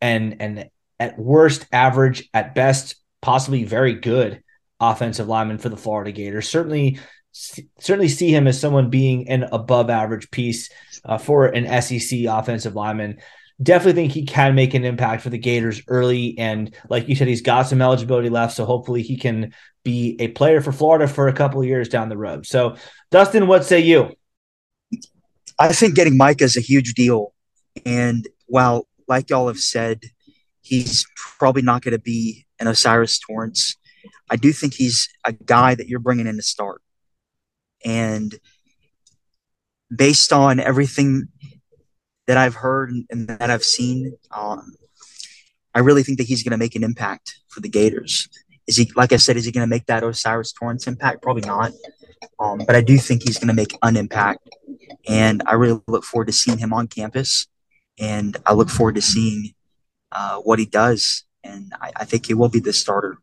an 0.00 0.36
an 0.40 0.70
at 0.98 1.18
worst 1.18 1.66
average, 1.72 2.28
at 2.32 2.54
best 2.54 2.96
possibly 3.20 3.64
very 3.64 3.94
good 3.94 4.42
offensive 4.80 5.28
lineman 5.28 5.58
for 5.58 5.68
the 5.68 5.76
Florida 5.76 6.12
Gators. 6.12 6.48
Certainly, 6.48 6.98
certainly 7.78 8.08
see 8.08 8.34
him 8.34 8.46
as 8.46 8.60
someone 8.60 8.90
being 8.90 9.28
an 9.28 9.44
above 9.52 9.90
average 9.90 10.30
piece 10.30 10.70
uh, 11.04 11.18
for 11.18 11.46
an 11.46 11.82
SEC 11.82 12.20
offensive 12.28 12.74
lineman. 12.74 13.18
Definitely 13.62 13.94
think 13.94 14.12
he 14.12 14.26
can 14.26 14.54
make 14.54 14.74
an 14.74 14.84
impact 14.84 15.22
for 15.22 15.30
the 15.30 15.38
Gators 15.38 15.80
early. 15.88 16.36
And 16.38 16.74
like 16.90 17.08
you 17.08 17.16
said, 17.16 17.28
he's 17.28 17.40
got 17.40 17.62
some 17.62 17.80
eligibility 17.80 18.28
left. 18.28 18.54
So 18.54 18.64
hopefully 18.64 19.02
he 19.02 19.16
can 19.16 19.54
be 19.82 20.16
a 20.18 20.28
player 20.28 20.60
for 20.60 20.72
Florida 20.72 21.08
for 21.08 21.28
a 21.28 21.32
couple 21.32 21.60
of 21.60 21.66
years 21.66 21.88
down 21.88 22.08
the 22.08 22.18
road. 22.18 22.46
So, 22.46 22.76
Dustin, 23.10 23.46
what 23.46 23.64
say 23.64 23.80
you? 23.80 24.14
I 25.58 25.72
think 25.72 25.94
getting 25.94 26.18
Mike 26.18 26.42
is 26.42 26.56
a 26.56 26.60
huge 26.60 26.92
deal. 26.94 27.32
And 27.86 28.28
while, 28.46 28.86
like 29.08 29.30
y'all 29.30 29.46
have 29.46 29.58
said, 29.58 30.00
He's 30.66 31.06
probably 31.38 31.62
not 31.62 31.82
going 31.82 31.92
to 31.92 32.00
be 32.00 32.44
an 32.58 32.66
Osiris 32.66 33.20
Torrence, 33.20 33.76
I 34.28 34.34
do 34.34 34.52
think 34.52 34.74
he's 34.74 35.08
a 35.24 35.30
guy 35.30 35.76
that 35.76 35.86
you're 35.86 36.00
bringing 36.00 36.26
in 36.26 36.34
to 36.34 36.42
start. 36.42 36.82
And 37.86 38.34
based 39.94 40.32
on 40.32 40.60
everything 40.60 41.28
that 42.26 42.36
I've 42.36 42.56
heard 42.56 42.92
and 43.08 43.28
that 43.28 43.48
I've 43.50 43.64
seen, 43.64 44.18
um, 44.30 44.74
I 45.74 45.78
really 45.78 46.02
think 46.02 46.18
that 46.18 46.26
he's 46.26 46.42
going 46.42 46.50
to 46.50 46.58
make 46.58 46.74
an 46.74 46.84
impact 46.84 47.36
for 47.48 47.60
the 47.60 47.68
Gators. 47.68 48.28
Is 48.66 48.76
he, 48.76 48.90
like 48.96 49.12
I 49.12 49.16
said, 49.16 49.36
is 49.36 49.46
he 49.46 49.52
going 49.52 49.64
to 49.64 49.70
make 49.70 49.86
that 49.86 50.02
Osiris 50.02 50.52
Torrence 50.52 50.86
impact? 50.86 51.22
Probably 51.22 51.46
not. 51.46 51.72
Um, 52.40 52.58
but 52.66 52.74
I 52.74 52.80
do 52.80 52.98
think 52.98 53.22
he's 53.22 53.38
going 53.38 53.48
to 53.48 53.54
make 53.54 53.78
an 53.82 53.96
impact. 53.96 54.50
And 55.08 55.42
I 55.46 55.54
really 55.54 55.80
look 55.86 56.04
forward 56.04 56.26
to 56.26 56.32
seeing 56.32 56.58
him 56.58 56.72
on 56.72 56.88
campus. 56.88 57.46
And 57.98 58.36
I 58.44 58.54
look 58.54 58.68
forward 58.68 58.96
to 58.96 59.02
seeing 59.02 59.54
uh, 60.12 60.38
what 60.38 60.58
he 60.58 60.66
does, 60.66 61.24
and 61.44 61.72
I, 61.80 61.92
I 61.96 62.04
think 62.04 62.26
he 62.26 62.34
will 62.34 62.48
be 62.48 62.60
the 62.60 62.72
starter. 62.72 63.18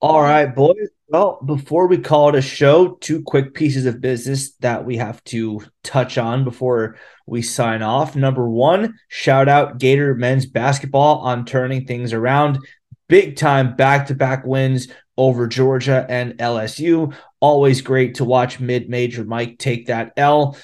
All 0.00 0.20
right, 0.20 0.46
boys. 0.46 0.88
Well, 1.10 1.40
before 1.44 1.88
we 1.88 1.98
call 1.98 2.28
it 2.28 2.36
a 2.36 2.40
show, 2.40 2.90
two 3.00 3.22
quick 3.22 3.52
pieces 3.52 3.84
of 3.84 4.00
business 4.00 4.52
that 4.60 4.84
we 4.84 4.98
have 4.98 5.22
to 5.24 5.60
touch 5.82 6.18
on 6.18 6.44
before 6.44 6.98
we 7.26 7.42
sign 7.42 7.82
off. 7.82 8.14
Number 8.14 8.48
one, 8.48 8.96
shout 9.08 9.48
out 9.48 9.78
Gator 9.78 10.14
men's 10.14 10.46
basketball 10.46 11.18
on 11.18 11.44
turning 11.44 11.84
things 11.84 12.12
around. 12.12 12.60
Big 13.08 13.34
time 13.34 13.74
back 13.74 14.06
to 14.06 14.14
back 14.14 14.46
wins 14.46 14.86
over 15.16 15.48
Georgia 15.48 16.06
and 16.08 16.34
LSU. 16.34 17.12
Always 17.40 17.82
great 17.82 18.14
to 18.16 18.24
watch 18.24 18.60
mid 18.60 18.88
major 18.88 19.24
Mike 19.24 19.58
take 19.58 19.86
that 19.86 20.12
L 20.16 20.56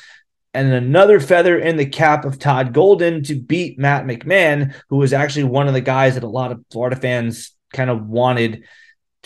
and 0.55 0.73
another 0.73 1.19
feather 1.19 1.59
in 1.59 1.77
the 1.77 1.87
cap 1.87 2.25
of 2.25 2.39
Todd 2.39 2.73
Golden 2.73 3.25
to 3.25 3.35
beat 3.35 3.81
Matt 3.81 4.05
McMahon, 4.05 4.77
who 4.91 4.99
was 4.99 5.13
actually 5.13 5.45
one 5.45 5.67
of 5.67 5.75
the 5.75 5.81
guys 5.81 6.15
that 6.15 6.23
a 6.23 6.29
lot 6.29 6.53
of 6.53 6.65
Florida 6.71 6.95
fans 6.95 7.51
kind 7.73 7.91
of 7.91 8.07
wanted 8.07 8.63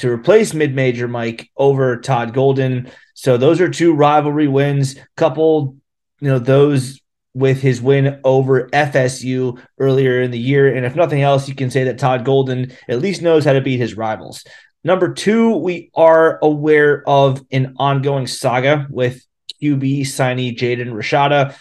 to 0.01 0.11
replace 0.11 0.55
mid 0.55 0.75
major 0.75 1.07
Mike 1.07 1.51
over 1.59 2.01
Todd 2.01 2.33
Golden. 2.33 2.91
So 3.13 3.37
those 3.37 3.61
are 3.61 3.69
two 3.69 3.93
rivalry 3.93 4.49
wins. 4.49 4.97
Couple, 5.15 5.77
you 6.21 6.29
know, 6.29 6.39
those 6.39 7.01
with 7.35 7.61
his 7.61 7.83
win 7.83 8.19
over 8.25 8.69
FSU 8.71 9.61
earlier 9.79 10.23
in 10.23 10.31
the 10.31 10.39
year. 10.39 10.75
And 10.75 10.87
if 10.87 10.97
nothing 10.97 11.21
else, 11.21 11.49
you 11.49 11.55
can 11.55 11.71
say 11.71 11.85
that 11.85 11.99
Todd 11.99 12.25
Golden 12.25 12.73
at 12.89 13.01
least 13.01 13.21
knows 13.21 13.45
how 13.45 13.53
to 13.53 13.61
beat 13.61 13.79
his 13.79 13.95
rivals. 13.95 14.43
Number 14.83 15.13
two, 15.13 15.57
we 15.57 15.91
are 15.95 16.39
aware 16.41 17.07
of 17.07 17.43
an 17.53 17.75
ongoing 17.77 18.27
saga 18.27 18.87
with 18.89 19.23
QB 19.63 20.01
signee 20.01 20.57
Jaden 20.57 20.93
Rashada 20.93 21.55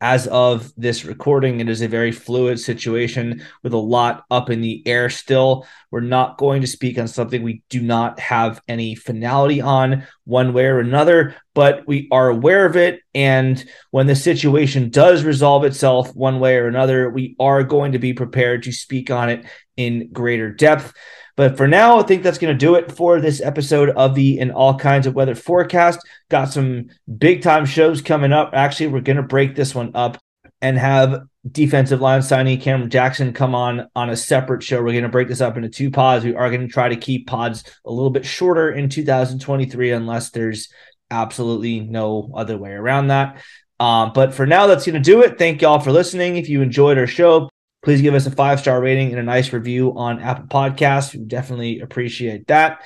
as 0.00 0.26
of 0.26 0.72
this 0.76 1.04
recording, 1.04 1.60
it 1.60 1.68
is 1.68 1.80
a 1.80 1.88
very 1.88 2.12
fluid 2.12 2.60
situation 2.60 3.42
with 3.62 3.72
a 3.72 3.78
lot 3.78 4.24
up 4.30 4.50
in 4.50 4.60
the 4.60 4.86
air 4.86 5.08
still. 5.08 5.66
We're 5.90 6.00
not 6.00 6.36
going 6.36 6.60
to 6.60 6.66
speak 6.66 6.98
on 6.98 7.08
something 7.08 7.42
we 7.42 7.62
do 7.70 7.80
not 7.80 8.20
have 8.20 8.60
any 8.68 8.94
finality 8.94 9.60
on 9.60 10.06
one 10.24 10.52
way 10.52 10.66
or 10.66 10.80
another, 10.80 11.34
but 11.54 11.86
we 11.86 12.08
are 12.12 12.28
aware 12.28 12.66
of 12.66 12.76
it. 12.76 13.00
And 13.14 13.64
when 13.90 14.06
the 14.06 14.16
situation 14.16 14.90
does 14.90 15.24
resolve 15.24 15.64
itself 15.64 16.14
one 16.14 16.40
way 16.40 16.56
or 16.56 16.66
another, 16.66 17.08
we 17.08 17.34
are 17.40 17.62
going 17.62 17.92
to 17.92 17.98
be 17.98 18.12
prepared 18.12 18.64
to 18.64 18.72
speak 18.72 19.10
on 19.10 19.30
it 19.30 19.46
in 19.76 20.12
greater 20.12 20.50
depth. 20.52 20.92
But 21.36 21.56
for 21.56 21.68
now, 21.68 22.00
I 22.00 22.02
think 22.02 22.22
that's 22.22 22.38
going 22.38 22.54
to 22.54 22.58
do 22.58 22.76
it 22.76 22.90
for 22.90 23.20
this 23.20 23.42
episode 23.42 23.90
of 23.90 24.14
the 24.14 24.38
In 24.38 24.50
All 24.50 24.78
Kinds 24.78 25.06
of 25.06 25.14
Weather 25.14 25.34
Forecast. 25.34 26.00
Got 26.30 26.46
some 26.46 26.88
big 27.18 27.42
time 27.42 27.66
shows 27.66 28.00
coming 28.00 28.32
up. 28.32 28.50
Actually, 28.54 28.88
we're 28.88 29.00
going 29.00 29.18
to 29.18 29.22
break 29.22 29.54
this 29.54 29.74
one 29.74 29.92
up 29.94 30.18
and 30.62 30.78
have 30.78 31.22
defensive 31.50 32.00
line 32.00 32.20
signee 32.20 32.60
Cameron 32.60 32.90
Jackson 32.90 33.32
come 33.32 33.54
on 33.54 33.88
on 33.94 34.08
a 34.08 34.16
separate 34.16 34.62
show. 34.62 34.78
We're 34.78 34.92
going 34.92 35.02
to 35.02 35.10
break 35.10 35.28
this 35.28 35.42
up 35.42 35.56
into 35.56 35.68
two 35.68 35.90
pods. 35.90 36.24
We 36.24 36.34
are 36.34 36.48
going 36.48 36.62
to 36.62 36.72
try 36.72 36.88
to 36.88 36.96
keep 36.96 37.26
pods 37.26 37.64
a 37.84 37.92
little 37.92 38.10
bit 38.10 38.24
shorter 38.24 38.70
in 38.70 38.88
2023 38.88 39.92
unless 39.92 40.30
there's 40.30 40.72
absolutely 41.10 41.80
no 41.80 42.32
other 42.34 42.56
way 42.56 42.72
around 42.72 43.08
that. 43.08 43.42
Um, 43.78 44.12
but 44.14 44.32
for 44.32 44.46
now, 44.46 44.66
that's 44.66 44.86
going 44.86 44.94
to 44.94 45.00
do 45.00 45.22
it. 45.22 45.38
Thank 45.38 45.60
y'all 45.60 45.80
for 45.80 45.92
listening. 45.92 46.36
If 46.36 46.48
you 46.48 46.62
enjoyed 46.62 46.96
our 46.96 47.06
show, 47.06 47.50
Please 47.82 48.02
give 48.02 48.14
us 48.14 48.26
a 48.26 48.30
five 48.30 48.58
star 48.60 48.80
rating 48.80 49.10
and 49.10 49.18
a 49.18 49.22
nice 49.22 49.52
review 49.52 49.96
on 49.96 50.20
Apple 50.20 50.46
Podcasts. 50.46 51.14
We 51.14 51.20
definitely 51.24 51.80
appreciate 51.80 52.46
that. 52.48 52.82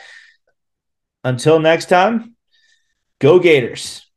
Until 1.24 1.58
next 1.58 1.88
time, 1.88 2.34
go 3.18 3.38
Gators. 3.38 4.09